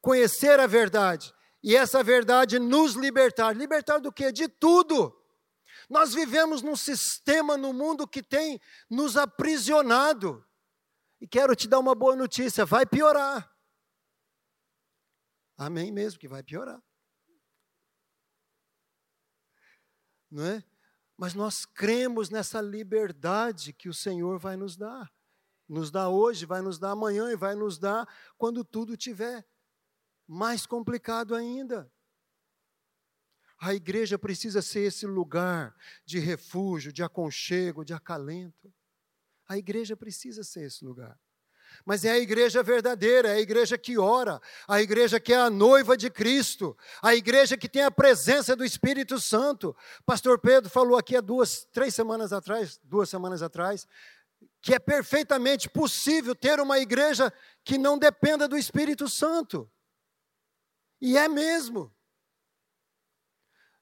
[0.01, 3.55] conhecer a verdade e essa verdade nos libertar.
[3.55, 4.31] Libertar do quê?
[4.31, 5.15] De tudo.
[5.89, 8.59] Nós vivemos num sistema no mundo que tem
[8.89, 10.45] nos aprisionado.
[11.19, 13.53] E quero te dar uma boa notícia: vai piorar.
[15.57, 16.81] Amém mesmo, que vai piorar.
[20.31, 20.63] Não é?
[21.19, 25.11] Mas nós cremos nessa liberdade que o Senhor vai nos dar.
[25.67, 28.07] Nos dá hoje, vai nos dar amanhã e vai nos dar
[28.37, 29.45] quando tudo tiver
[30.25, 31.91] mais complicado ainda.
[33.59, 38.73] A igreja precisa ser esse lugar de refúgio, de aconchego, de acalento.
[39.45, 41.19] A igreja precisa ser esse lugar
[41.85, 45.49] mas é a igreja verdadeira, é a igreja que ora, a igreja que é a
[45.49, 49.75] noiva de Cristo, a igreja que tem a presença do Espírito Santo.
[50.05, 53.87] Pastor Pedro falou aqui há duas, três semanas atrás, duas semanas atrás,
[54.61, 59.69] que é perfeitamente possível ter uma igreja que não dependa do Espírito Santo.
[61.01, 61.93] E é mesmo.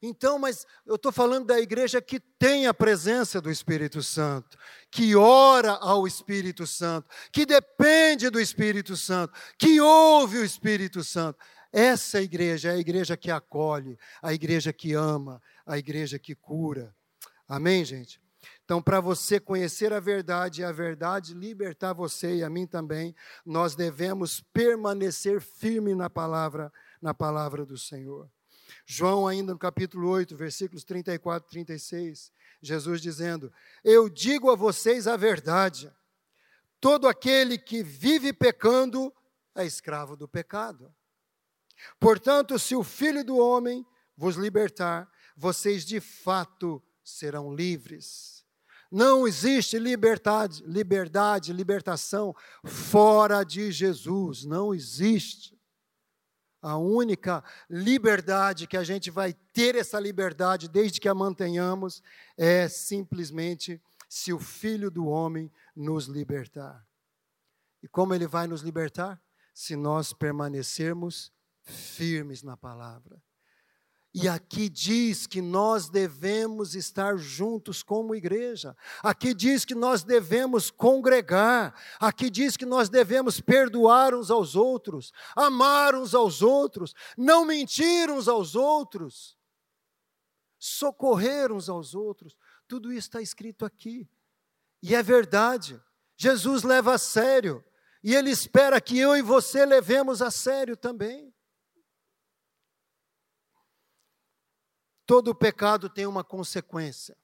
[0.02, 4.58] Então, mas eu estou falando da igreja que tem a presença do Espírito Santo,
[4.92, 11.40] que ora ao Espírito Santo, que depende do Espírito Santo, que ouve o Espírito Santo.
[11.72, 16.96] Essa igreja é a igreja que acolhe, a igreja que ama, a igreja que cura.
[17.48, 18.22] Amém, gente?
[18.64, 23.16] Então, para você conhecer a verdade e a verdade libertar você e a mim também,
[23.46, 26.72] nós devemos permanecer firme na palavra,
[27.02, 28.30] na palavra do Senhor.
[28.86, 33.52] João, ainda no capítulo 8, versículos 34 e 36, Jesus dizendo:
[33.84, 35.92] Eu digo a vocês a verdade,
[36.80, 39.14] todo aquele que vive pecando
[39.56, 40.94] é escravo do pecado.
[42.00, 48.46] Portanto, se o Filho do Homem vos libertar, vocês de fato serão livres.
[48.92, 55.57] Não existe liberdade, liberdade, libertação fora de Jesus, não existe.
[56.68, 62.04] A única liberdade que a gente vai ter essa liberdade, desde que a mantenhamos,
[62.36, 66.86] é simplesmente se o Filho do Homem nos libertar.
[67.82, 69.22] E como ele vai nos libertar?
[69.54, 73.22] Se nós permanecermos firmes na palavra.
[74.20, 78.76] E aqui diz que nós devemos estar juntos como igreja.
[79.04, 81.80] Aqui diz que nós devemos congregar.
[82.00, 88.10] Aqui diz que nós devemos perdoar uns aos outros, amar uns aos outros, não mentir
[88.10, 89.38] uns aos outros,
[90.58, 92.36] socorrer uns aos outros.
[92.68, 94.10] Tudo isso está escrito aqui.
[94.82, 95.80] E é verdade.
[96.16, 97.64] Jesus leva a sério.
[98.04, 101.32] E Ele espera que eu e você levemos a sério também.
[105.08, 107.18] Todo pecado tem uma consequência.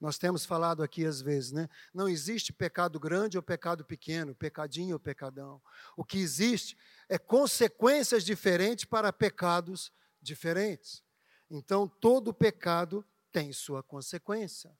[0.00, 1.68] Nós temos falado aqui às vezes, né?
[1.92, 5.60] Não existe pecado grande ou pecado pequeno, pecadinho ou pecadão.
[5.96, 6.76] O que existe
[7.08, 11.02] é consequências diferentes para pecados diferentes.
[11.50, 14.76] Então, todo pecado tem sua consequência.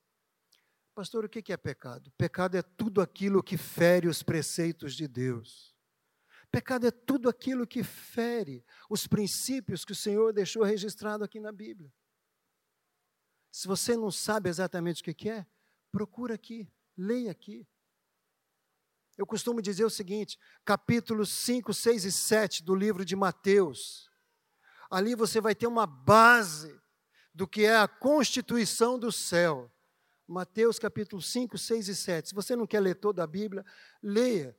[0.94, 2.12] Pastor, o que é pecado?
[2.16, 5.74] Pecado é tudo aquilo que fere os preceitos de Deus.
[6.52, 11.50] Pecado é tudo aquilo que fere os princípios que o Senhor deixou registrado aqui na
[11.50, 11.92] Bíblia.
[13.52, 15.46] Se você não sabe exatamente o que é,
[15.92, 17.68] procura aqui, leia aqui.
[19.18, 24.10] Eu costumo dizer o seguinte, capítulos 5, 6 e 7 do livro de Mateus.
[24.90, 26.80] Ali você vai ter uma base
[27.34, 29.70] do que é a constituição do céu.
[30.26, 32.28] Mateus capítulo 5, 6 e 7.
[32.30, 33.64] Se você não quer ler toda a Bíblia,
[34.02, 34.56] leia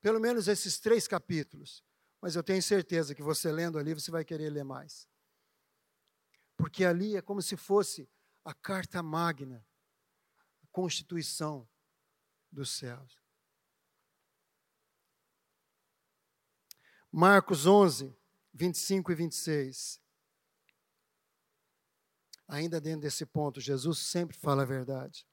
[0.00, 1.82] pelo menos esses três capítulos.
[2.22, 5.08] Mas eu tenho certeza que você lendo ali, você vai querer ler mais.
[6.56, 8.08] Porque ali é como se fosse
[8.46, 9.66] a carta magna,
[10.62, 11.68] a constituição
[12.50, 13.20] dos céus.
[17.10, 18.16] Marcos 11,
[18.54, 20.00] 25 e 26.
[22.46, 25.26] Ainda dentro desse ponto, Jesus sempre fala a verdade.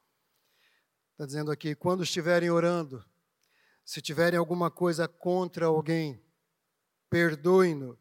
[1.11, 3.05] Está dizendo aqui: quando estiverem orando,
[3.86, 6.20] se tiverem alguma coisa contra alguém,
[7.11, 7.95] perdoem-no,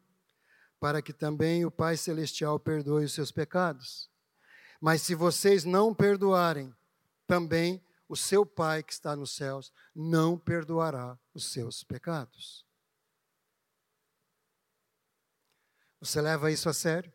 [0.79, 4.11] para que também o Pai Celestial perdoe os seus pecados.
[4.85, 6.75] Mas se vocês não perdoarem,
[7.25, 12.67] também o seu Pai que está nos céus não perdoará os seus pecados.
[16.01, 17.13] Você leva isso a sério?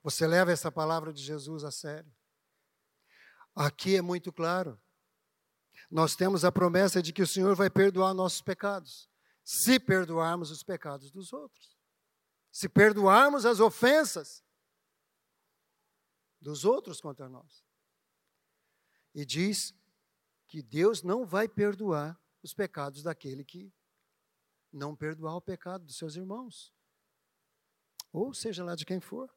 [0.00, 2.14] Você leva essa palavra de Jesus a sério?
[3.52, 4.80] Aqui é muito claro.
[5.90, 9.10] Nós temos a promessa de que o Senhor vai perdoar nossos pecados,
[9.42, 11.76] se perdoarmos os pecados dos outros.
[12.52, 14.44] Se perdoarmos as ofensas
[16.44, 17.64] dos outros contra nós.
[19.14, 19.74] E diz
[20.46, 23.72] que Deus não vai perdoar os pecados daquele que
[24.70, 26.72] não perdoar o pecado dos seus irmãos,
[28.12, 29.34] ou seja lá de quem for.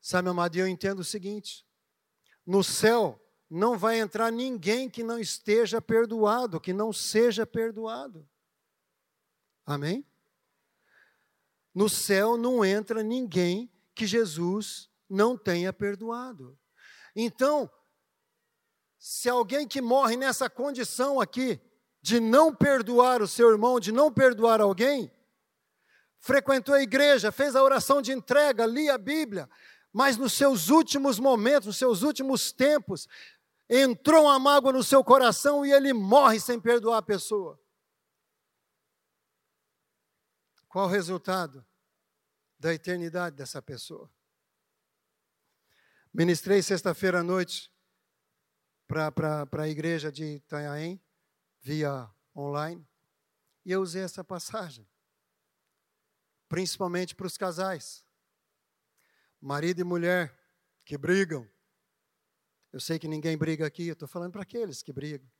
[0.00, 1.66] Sabe, amado, eu entendo o seguinte:
[2.44, 8.28] no céu não vai entrar ninguém que não esteja perdoado, que não seja perdoado.
[9.64, 10.06] Amém?
[11.72, 16.58] No céu não entra ninguém que Jesus não tenha perdoado.
[17.14, 17.70] Então,
[18.98, 21.60] se alguém que morre nessa condição aqui,
[22.02, 25.10] de não perdoar o seu irmão, de não perdoar alguém,
[26.20, 29.48] frequentou a igreja, fez a oração de entrega, lia a Bíblia,
[29.92, 33.06] mas nos seus últimos momentos, nos seus últimos tempos,
[33.68, 37.60] entrou uma mágoa no seu coração e ele morre sem perdoar a pessoa.
[40.68, 41.64] Qual o resultado?
[42.64, 44.10] Da eternidade dessa pessoa.
[46.14, 47.70] Ministrei sexta-feira à noite
[48.86, 50.98] para a igreja de Itanhaém,
[51.60, 52.88] via online,
[53.66, 54.88] e eu usei essa passagem,
[56.48, 58.02] principalmente para os casais,
[59.38, 60.34] marido e mulher
[60.86, 61.46] que brigam.
[62.72, 65.30] Eu sei que ninguém briga aqui, eu estou falando para aqueles que brigam,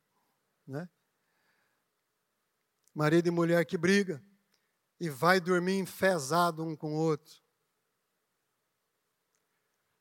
[0.67, 0.87] né?
[2.93, 4.23] Marido e mulher que brigam
[4.99, 7.43] e vai dormir enfesado um com o outro.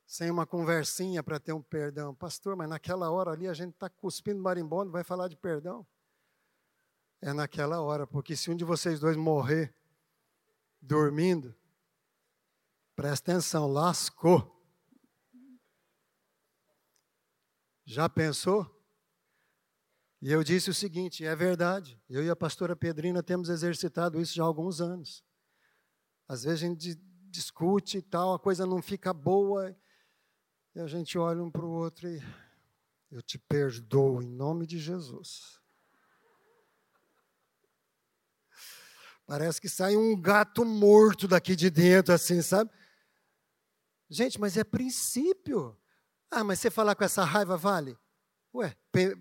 [0.06, 2.14] Sem uma conversinha para ter um perdão.
[2.14, 5.86] Pastor, mas naquela hora ali a gente está cuspindo marimbondo, vai falar de perdão?
[7.20, 9.74] É naquela hora, porque se um de vocês dois morrer
[10.80, 11.56] dormindo,
[12.94, 14.54] presta atenção, lascou.
[17.84, 18.73] Já pensou?
[20.24, 24.34] E eu disse o seguinte: é verdade, eu e a pastora Pedrina temos exercitado isso
[24.34, 25.22] já há alguns anos.
[26.26, 26.94] Às vezes a gente
[27.28, 29.76] discute e tal, a coisa não fica boa,
[30.74, 32.22] e a gente olha um para o outro e
[33.10, 35.60] eu te perdoo em nome de Jesus.
[39.26, 42.70] Parece que sai um gato morto daqui de dentro, assim, sabe?
[44.08, 45.78] Gente, mas é princípio.
[46.30, 47.94] Ah, mas você falar com essa raiva vale?
[48.54, 48.76] Ué,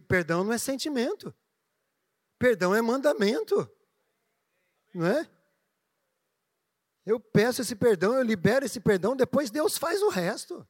[0.07, 1.33] perdão não é sentimento.
[2.37, 3.69] Perdão é mandamento.
[4.93, 5.29] Não é?
[7.05, 10.67] Eu peço esse perdão, eu libero esse perdão, depois Deus faz o resto.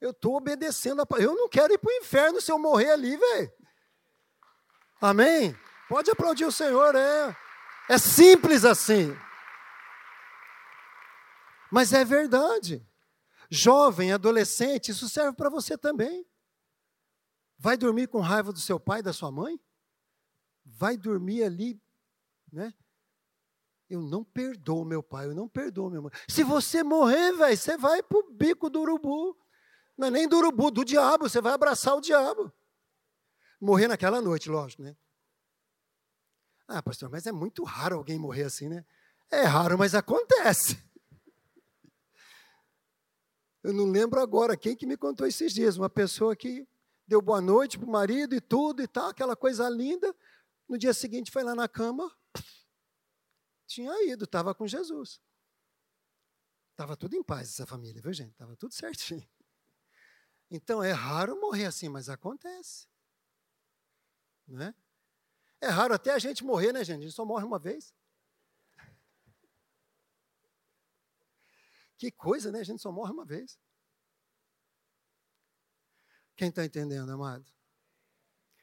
[0.00, 3.16] Eu estou obedecendo a Eu não quero ir para o inferno se eu morrer ali,
[3.16, 3.52] velho.
[5.00, 5.56] Amém?
[5.88, 7.36] Pode aplaudir o Senhor, é.
[7.88, 9.16] É simples assim.
[11.70, 12.86] Mas é verdade.
[13.50, 16.26] Jovem, adolescente, isso serve para você também.
[17.58, 19.58] Vai dormir com raiva do seu pai da sua mãe?
[20.64, 21.80] Vai dormir ali,
[22.52, 22.74] né?
[23.88, 26.12] Eu não perdoo meu pai, eu não perdoo minha mãe.
[26.28, 29.36] Se você morrer, velho, você vai para o bico do urubu.
[29.96, 32.52] Não é nem do urubu, do diabo, você vai abraçar o diabo.
[33.60, 34.96] Morrer naquela noite, lógico, né?
[36.66, 38.84] Ah, pastor, mas é muito raro alguém morrer assim, né?
[39.30, 40.82] É raro, mas acontece.
[43.62, 45.76] Eu não lembro agora quem que me contou esses dias.
[45.76, 46.66] Uma pessoa que
[47.06, 50.14] deu boa noite para o marido e tudo e tal, aquela coisa linda.
[50.68, 52.10] No dia seguinte foi lá na cama,
[53.66, 55.20] tinha ido, estava com Jesus.
[56.70, 58.32] Estava tudo em paz essa família, viu gente?
[58.32, 59.28] Estava tudo certinho.
[60.50, 62.88] Então é raro morrer assim, mas acontece.
[64.46, 64.74] Não é?
[65.60, 67.00] É raro até a gente morrer, né, gente?
[67.00, 67.94] A gente só morre uma vez.
[71.96, 72.60] Que coisa, né?
[72.60, 73.58] A gente só morre uma vez.
[76.36, 77.44] Quem está entendendo, amado?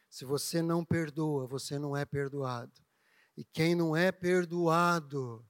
[0.09, 2.81] Se você não perdoa, você não é perdoado.
[3.37, 5.45] E quem não é perdoado,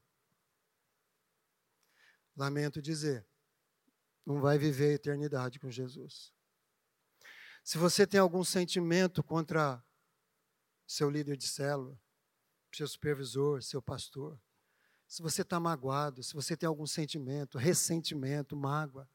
[2.35, 3.25] lamento dizer,
[4.25, 6.31] não vai viver a eternidade com Jesus.
[7.63, 9.83] Se você tem algum sentimento contra
[10.85, 11.99] seu líder de célula,
[12.71, 14.39] seu supervisor, seu pastor,
[15.07, 19.09] se você está magoado, se você tem algum sentimento, ressentimento, mágoa,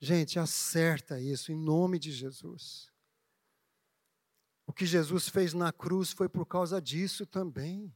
[0.00, 2.90] gente, acerta isso em nome de Jesus.
[4.66, 7.94] O que Jesus fez na cruz foi por causa disso também.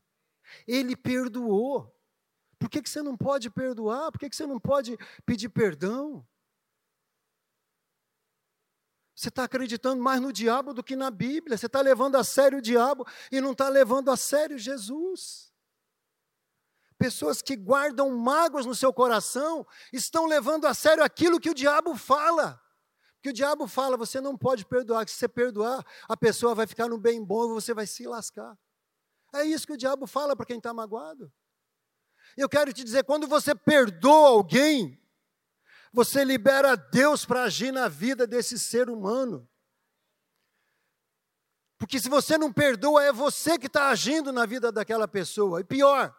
[0.66, 1.94] Ele perdoou.
[2.59, 4.11] Por que, que você não pode perdoar?
[4.11, 4.96] Por que, que você não pode
[5.26, 6.26] pedir perdão?
[9.14, 11.57] Você está acreditando mais no diabo do que na Bíblia.
[11.57, 15.51] Você está levando a sério o diabo e não está levando a sério Jesus.
[17.03, 21.96] Pessoas que guardam mágoas no seu coração estão levando a sério aquilo que o diabo
[21.96, 22.62] fala.
[23.20, 26.64] Que o diabo fala, você não pode perdoar, que se você perdoar, a pessoa vai
[26.64, 28.57] ficar no bem bom e você vai se lascar.
[29.34, 31.32] É isso que o diabo fala para quem está magoado.
[32.36, 34.96] Eu quero te dizer, quando você perdoa alguém,
[35.92, 39.50] você libera Deus para agir na vida desse ser humano.
[41.78, 45.61] Porque se você não perdoa, é você que está agindo na vida daquela pessoa.
[45.61, 46.16] E pior,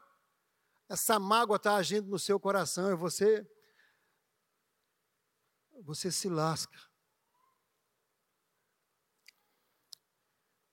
[0.94, 3.50] essa mágoa está agindo no seu coração e você,
[5.82, 6.80] você se lasca.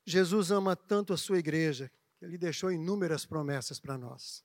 [0.04, 4.44] Jesus ama tanto a sua igreja que ele deixou inúmeras promessas para nós.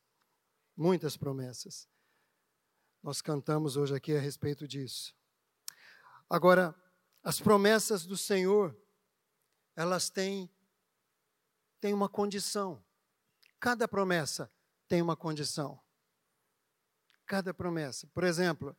[0.78, 1.89] Muitas promessas.
[3.03, 5.13] Nós cantamos hoje aqui a respeito disso.
[6.30, 6.73] Agora,
[7.21, 8.73] as promessas do Senhor,
[9.76, 10.49] elas têm,
[11.82, 12.82] têm uma condição.
[13.59, 14.49] Cada promessa
[14.88, 15.79] tem uma condição.
[17.25, 18.07] Cada promessa.
[18.13, 18.75] Por exemplo,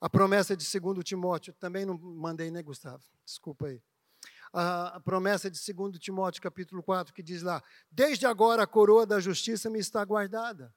[0.00, 3.04] a promessa de 2 Timóteo, também não mandei, né, Gustavo?
[3.24, 3.82] Desculpa aí
[4.52, 9.20] a, promessa de 2 Timóteo capítulo 4, que diz lá: Desde agora a coroa da
[9.20, 10.74] justiça me está guardada,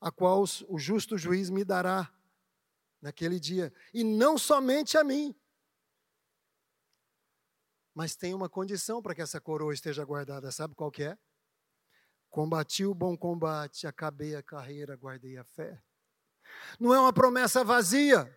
[0.00, 2.12] a qual o justo juiz me dará
[3.00, 5.34] naquele dia, e não somente a mim.
[7.94, 11.18] Mas tem uma condição para que essa coroa esteja guardada, sabe qual que é?
[12.30, 15.82] Combati o bom combate, acabei a carreira, guardei a fé.
[16.78, 18.32] Não é uma promessa vazia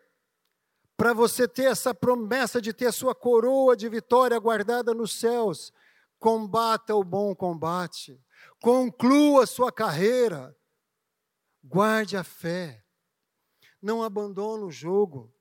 [0.98, 5.72] para você ter essa promessa de ter sua coroa de vitória guardada nos céus,
[6.20, 8.20] combata o bom combate,
[8.62, 10.56] conclua sua carreira,
[11.64, 12.84] guarde a fé,
[13.82, 15.34] não abandone o jogo,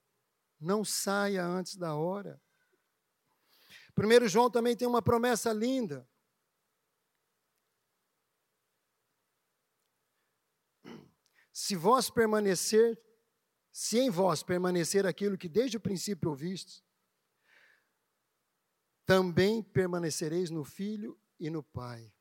[0.61, 2.41] não saia antes da hora.
[3.95, 6.09] Primeiro João também tem uma promessa linda.
[11.53, 12.99] Se vós permanecer
[13.73, 16.85] se em vós permanecer aquilo que desde o princípio ouvistes,
[19.07, 22.13] também permanecereis no Filho e no Pai.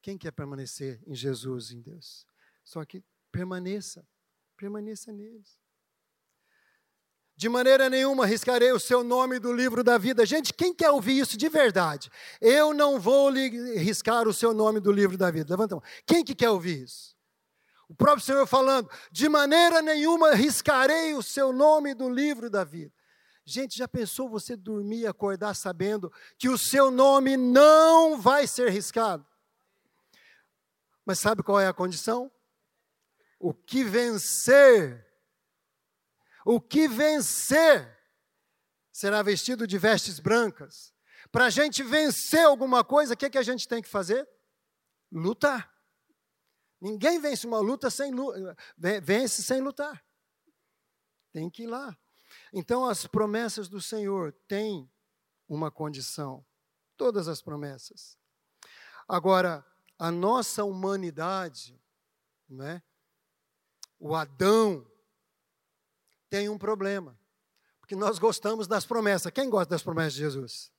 [0.00, 2.24] Quem quer permanecer em Jesus, em Deus?
[2.62, 4.06] Só que permaneça,
[4.56, 5.60] permaneça neles.
[7.34, 10.24] De maneira nenhuma riscarei o seu nome do livro da vida.
[10.24, 12.08] Gente, quem quer ouvir isso de verdade?
[12.40, 15.52] Eu não vou lhe riscar o seu nome do livro da vida.
[15.52, 15.84] Levanta a mão.
[16.06, 17.15] Quem que quer ouvir isso?
[17.88, 22.92] O próprio Senhor falando: de maneira nenhuma riscarei o seu nome do livro da vida.
[23.44, 28.70] Gente, já pensou você dormir e acordar sabendo que o seu nome não vai ser
[28.70, 29.24] riscado?
[31.04, 32.30] Mas sabe qual é a condição?
[33.38, 35.06] O que vencer,
[36.44, 37.96] o que vencer,
[38.90, 40.92] será vestido de vestes brancas.
[41.30, 44.28] Para a gente vencer alguma coisa, o que, que a gente tem que fazer?
[45.12, 45.75] Lutar.
[46.80, 48.12] Ninguém vence uma luta sem
[49.02, 50.04] vence sem lutar.
[51.32, 51.96] Tem que ir lá.
[52.52, 54.90] Então as promessas do Senhor têm
[55.48, 56.44] uma condição.
[56.96, 58.18] Todas as promessas.
[59.08, 59.64] Agora,
[59.98, 61.80] a nossa humanidade,
[62.48, 62.82] né?
[63.98, 64.86] o Adão,
[66.28, 67.18] tem um problema.
[67.80, 69.30] Porque nós gostamos das promessas.
[69.32, 70.72] Quem gosta das promessas de Jesus?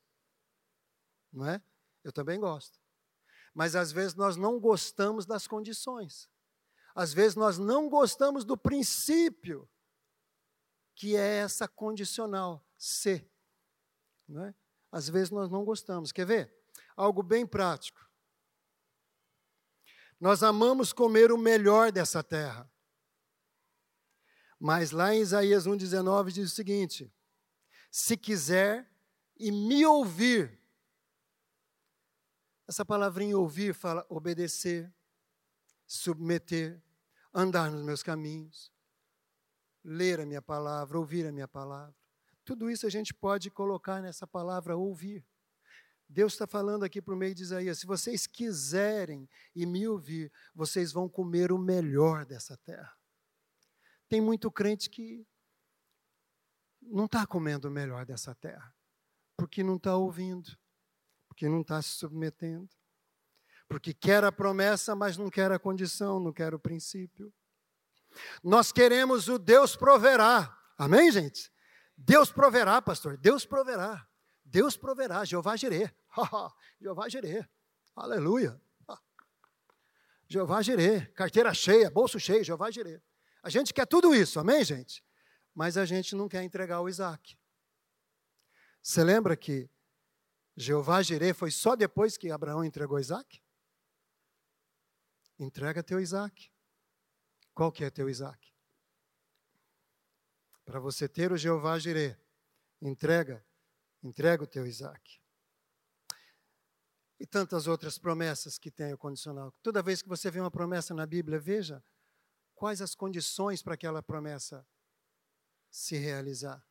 [1.31, 1.61] Não é?
[2.03, 2.79] Eu também gosto.
[3.57, 6.29] Mas às vezes nós não gostamos das condições.
[6.93, 9.67] Às vezes nós não gostamos do princípio,
[10.93, 13.27] que é essa condicional, ser.
[14.27, 14.53] Não é?
[14.91, 16.11] Às vezes nós não gostamos.
[16.11, 16.55] Quer ver?
[16.95, 18.07] Algo bem prático.
[20.19, 22.71] Nós amamos comer o melhor dessa terra.
[24.59, 27.11] Mas lá em Isaías 1,19 diz o seguinte:
[27.89, 28.87] se quiser
[29.35, 30.61] e me ouvir,
[32.67, 34.93] essa palavrinha ouvir fala obedecer,
[35.85, 36.81] submeter,
[37.33, 38.71] andar nos meus caminhos,
[39.83, 41.95] ler a minha palavra, ouvir a minha palavra.
[42.43, 45.25] Tudo isso a gente pode colocar nessa palavra ouvir.
[46.09, 50.91] Deus está falando aqui por meio de Isaías: se vocês quiserem e me ouvir, vocês
[50.91, 52.97] vão comer o melhor dessa terra.
[54.07, 55.27] Tem muito crente que
[56.81, 58.73] não está comendo o melhor dessa terra,
[59.35, 60.57] porque não está ouvindo,
[61.37, 62.67] porque não está se submetendo,
[63.69, 67.31] porque quer a promessa, mas não quer a condição, não quer o princípio.
[68.43, 71.51] Nós queremos o Deus proverá, amém, gente?
[71.95, 74.07] Deus proverá, pastor, Deus proverá.
[74.43, 75.93] Deus proverá, Jeová Jireh.
[76.81, 77.47] Jeová Jireh.
[77.95, 78.59] Aleluia.
[80.27, 81.05] Jeová Jireh.
[81.13, 82.99] Carteira cheia, bolso cheio, Jeová Jireh.
[83.43, 85.05] A gente quer tudo isso, amém, gente?
[85.53, 87.37] Mas a gente não quer entregar o Isaac.
[88.81, 89.69] Você lembra que
[90.57, 93.41] Jeová Jireh foi só depois que Abraão entregou Isaac?
[95.39, 96.51] Entrega teu Isaac.
[97.53, 98.53] Qual que é teu Isaac?
[100.65, 102.19] Para você ter o Jeová Jireh,
[102.81, 103.45] entrega
[104.03, 105.19] Entrega o teu Isaac.
[107.19, 109.51] E tantas outras promessas que tem o condicional.
[109.63, 111.83] Toda vez que você vê uma promessa na Bíblia, veja
[112.53, 114.65] quais as condições para aquela promessa
[115.69, 116.63] se realizar.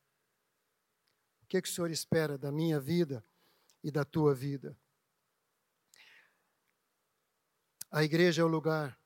[1.43, 3.25] O que, é que o Senhor espera da minha vida
[3.87, 4.77] e da tua vida?
[7.91, 9.01] A igreja é o lugar,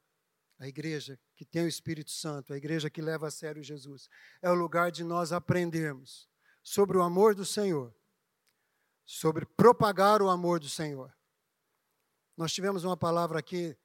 [0.58, 4.08] a igreja que tem o Espírito Santo, a igreja que leva a sério Jesus,
[4.42, 6.28] é o lugar de nós aprendermos
[6.62, 7.94] sobre o amor do Senhor
[9.10, 11.12] sobre propagar o amor do Senhor.
[12.36, 13.76] Nós tivemos uma palavra aqui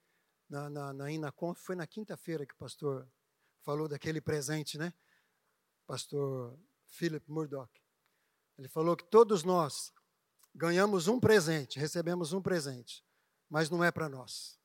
[0.48, 3.12] na, na, na foi na quinta-feira que o pastor
[3.64, 4.94] falou daquele presente, né?
[5.88, 7.74] Pastor Philip Murdoch.
[8.56, 9.92] Ele falou que todos nós
[10.56, 13.06] ganhamos um presente, recebemos um presente,
[13.50, 14.58] mas não é para nós.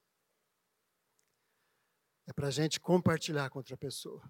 [2.26, 4.22] É para a gente compartilhar com outra pessoa.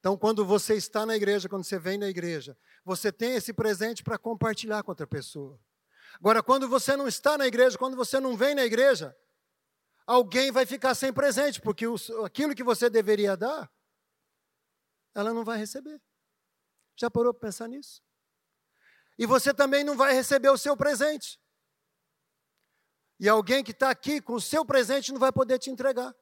[0.00, 4.02] Então, quando você está na igreja, quando você vem na igreja, você tem esse presente
[4.02, 5.60] para compartilhar com outra pessoa.
[6.14, 9.16] Agora, quando você não está na igreja, quando você não vem na igreja,
[10.06, 11.84] alguém vai ficar sem presente, porque
[12.24, 13.70] aquilo que você deveria dar,
[15.14, 16.00] ela não vai receber.
[16.96, 18.02] Já parou para pensar nisso?
[19.18, 21.40] E você também não vai receber o seu presente.
[23.20, 26.14] E alguém que está aqui com o seu presente não vai poder te entregar.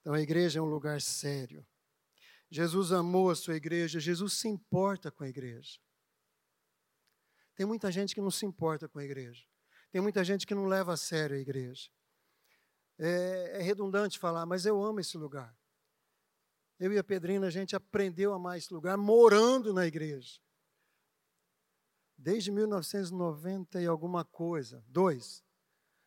[0.00, 1.66] Então a igreja é um lugar sério.
[2.50, 5.78] Jesus amou a sua igreja, Jesus se importa com a igreja.
[7.54, 9.44] Tem muita gente que não se importa com a igreja.
[9.90, 11.90] Tem muita gente que não leva a sério a igreja.
[12.98, 15.57] É, é redundante falar, mas eu amo esse lugar.
[16.78, 20.38] Eu e a Pedrina, a gente aprendeu a amar esse lugar morando na igreja.
[22.16, 24.84] Desde 1990 e alguma coisa.
[24.86, 25.42] Dois.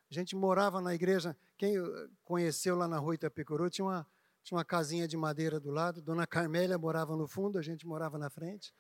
[0.09, 1.37] A gente morava na igreja.
[1.57, 1.75] Quem
[2.23, 4.07] conheceu lá na rua Itapecuru tinha uma,
[4.43, 6.01] tinha uma casinha de madeira do lado.
[6.01, 8.73] Dona Carmélia morava no fundo, a gente morava na frente.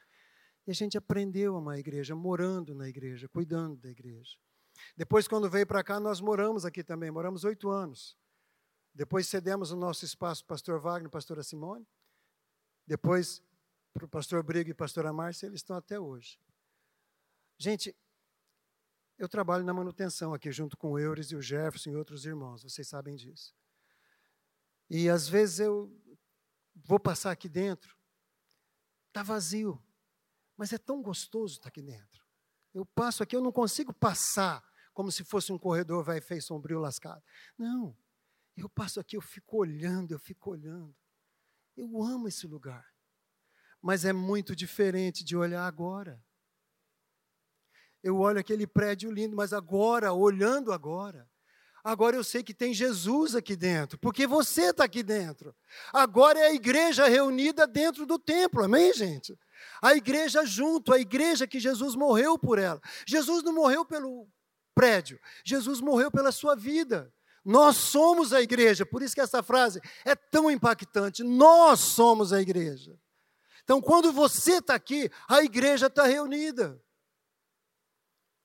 [0.65, 4.37] E a gente aprendeu a amar a igreja, morando na igreja, cuidando da igreja.
[4.95, 8.17] Depois, quando veio para cá, nós moramos aqui também, moramos oito anos.
[8.93, 11.87] Depois cedemos o nosso espaço para o pastor Wagner pastora Simone.
[12.85, 13.41] Depois,
[13.93, 16.39] para o pastor Brigo e pastora Márcia, eles estão até hoje.
[17.57, 17.95] Gente,
[19.17, 22.63] eu trabalho na manutenção aqui, junto com o Eures e o Jefferson e outros irmãos,
[22.63, 23.55] vocês sabem disso.
[24.89, 25.95] E às vezes eu
[26.75, 27.95] vou passar aqui dentro,
[29.07, 29.81] está vazio,
[30.57, 32.25] mas é tão gostoso estar aqui dentro.
[32.73, 34.63] Eu passo aqui, eu não consigo passar
[34.93, 37.23] como se fosse um corredor vai feio, sombrio, lascado.
[37.57, 37.95] Não.
[38.55, 40.95] Eu passo aqui, eu fico olhando, eu fico olhando.
[41.75, 42.85] Eu amo esse lugar.
[43.81, 46.23] Mas é muito diferente de olhar agora.
[48.03, 51.29] Eu olho aquele prédio lindo, mas agora, olhando agora,
[51.83, 55.55] agora eu sei que tem Jesus aqui dentro, porque você está aqui dentro.
[55.93, 59.37] Agora é a igreja reunida dentro do templo, amém, gente?
[59.81, 62.81] A igreja junto, a igreja que Jesus morreu por ela.
[63.05, 64.27] Jesus não morreu pelo
[64.73, 67.13] prédio, Jesus morreu pela sua vida.
[67.43, 71.23] Nós somos a igreja, por isso que essa frase é tão impactante.
[71.23, 72.99] Nós somos a igreja.
[73.63, 76.83] Então, quando você está aqui, a igreja está reunida.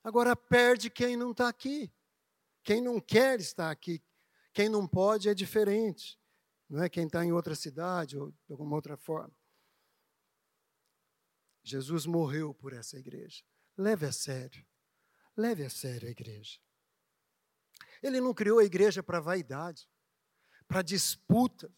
[0.03, 1.93] Agora perde quem não está aqui.
[2.63, 4.03] Quem não quer estar aqui.
[4.53, 6.19] Quem não pode é diferente.
[6.69, 9.35] Não é quem está em outra cidade ou de alguma outra forma.
[11.63, 13.43] Jesus morreu por essa igreja.
[13.77, 14.65] Leve a sério.
[15.37, 16.61] Leve a sério a igreja.
[18.07, 19.89] Ele não criou a igreja para vaidade,
[20.69, 21.73] para disputa,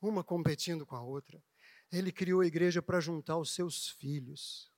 [0.00, 1.42] uma competindo com a outra.
[1.90, 4.72] Ele criou a igreja para juntar os seus filhos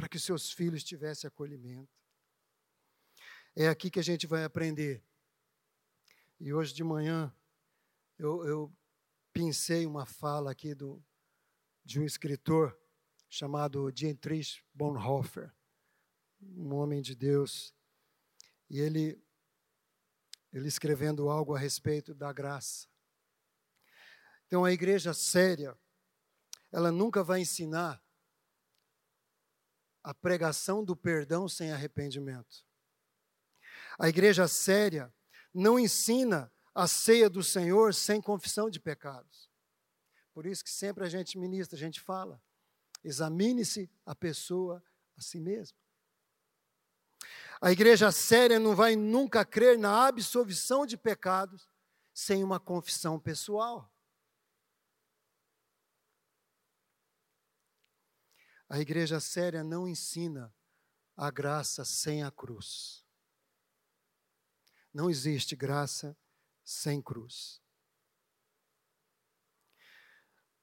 [0.00, 1.92] para que seus filhos tivessem acolhimento.
[3.54, 5.04] É aqui que a gente vai aprender.
[6.40, 7.30] E hoje de manhã
[8.18, 8.74] eu, eu
[9.30, 11.04] pincei uma fala aqui do,
[11.84, 12.74] de um escritor
[13.28, 15.52] chamado Dietrich Bonhoeffer,
[16.40, 17.74] um homem de Deus,
[18.70, 19.20] e ele,
[20.52, 22.88] ele escrevendo algo a respeito da graça.
[24.46, 25.76] Então, a igreja séria,
[26.70, 28.02] ela nunca vai ensinar
[30.02, 32.64] a pregação do perdão sem arrependimento.
[33.98, 35.12] A igreja séria
[35.52, 39.50] não ensina a ceia do Senhor sem confissão de pecados.
[40.32, 42.40] Por isso que sempre a gente ministra, a gente fala,
[43.02, 44.82] examine-se a pessoa
[45.16, 45.76] a si mesma.
[47.60, 51.68] A igreja séria não vai nunca crer na absolvição de pecados
[52.14, 53.92] sem uma confissão pessoal.
[58.66, 60.54] A igreja séria não ensina
[61.14, 63.04] a graça sem a cruz.
[64.94, 66.16] Não existe graça
[66.64, 67.60] sem cruz.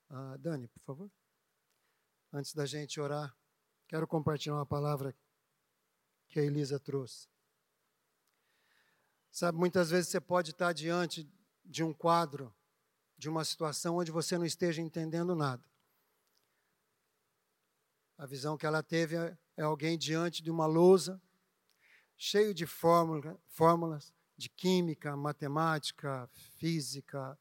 [0.10, 1.12] Ah, Dani, por favor.
[2.34, 3.38] Antes da gente orar,
[3.88, 5.16] quero compartilhar uma palavra
[6.28, 7.28] que a Elisa trouxe.
[9.32, 11.30] Sabe, muitas vezes você pode estar diante
[11.64, 12.54] de um quadro,
[13.18, 15.64] de uma situação onde você não esteja entendendo nada.
[18.18, 21.22] A visão que ela teve é, é alguém diante de uma lousa,
[22.16, 27.38] cheio de fórmula, fórmulas de química, matemática, física,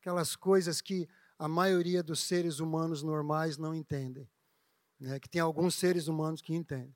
[0.00, 4.28] aquelas coisas que a maioria dos seres humanos normais não entendem.
[4.98, 5.18] Né?
[5.18, 6.94] Que tem alguns seres humanos que entendem.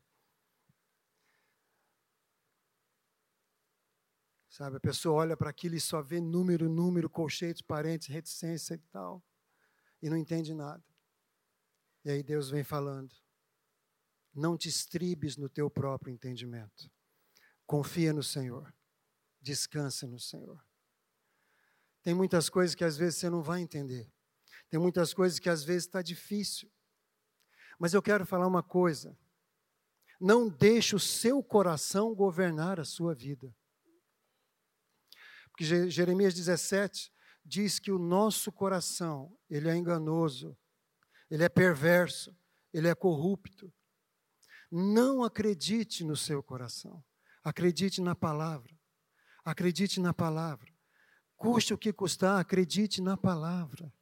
[4.55, 8.79] Sabe, a pessoa olha para aquilo e só vê número, número, colchetes, parentes, reticência e
[8.79, 9.21] tal,
[10.01, 10.81] e não entende nada.
[12.05, 13.13] E aí Deus vem falando:
[14.33, 16.89] não te estribes no teu próprio entendimento.
[17.67, 18.73] Confia no Senhor.
[19.41, 20.65] Descansa no Senhor.
[22.01, 24.09] Tem muitas coisas que às vezes você não vai entender.
[24.71, 26.71] Tem muitas coisas que às vezes está difícil.
[27.77, 29.19] Mas eu quero falar uma coisa.
[30.21, 33.53] Não deixe o seu coração governar a sua vida.
[35.55, 37.13] Porque Jeremias 17
[37.45, 40.59] diz que o nosso coração, ele é enganoso,
[41.31, 42.37] ele é perverso,
[42.73, 43.73] ele é corrupto.
[44.69, 47.05] Não acredite no seu coração.
[47.45, 48.77] Acredite na palavra.
[49.45, 50.75] Acredite na palavra.
[51.37, 53.93] Custe o que custar, acredite na palavra.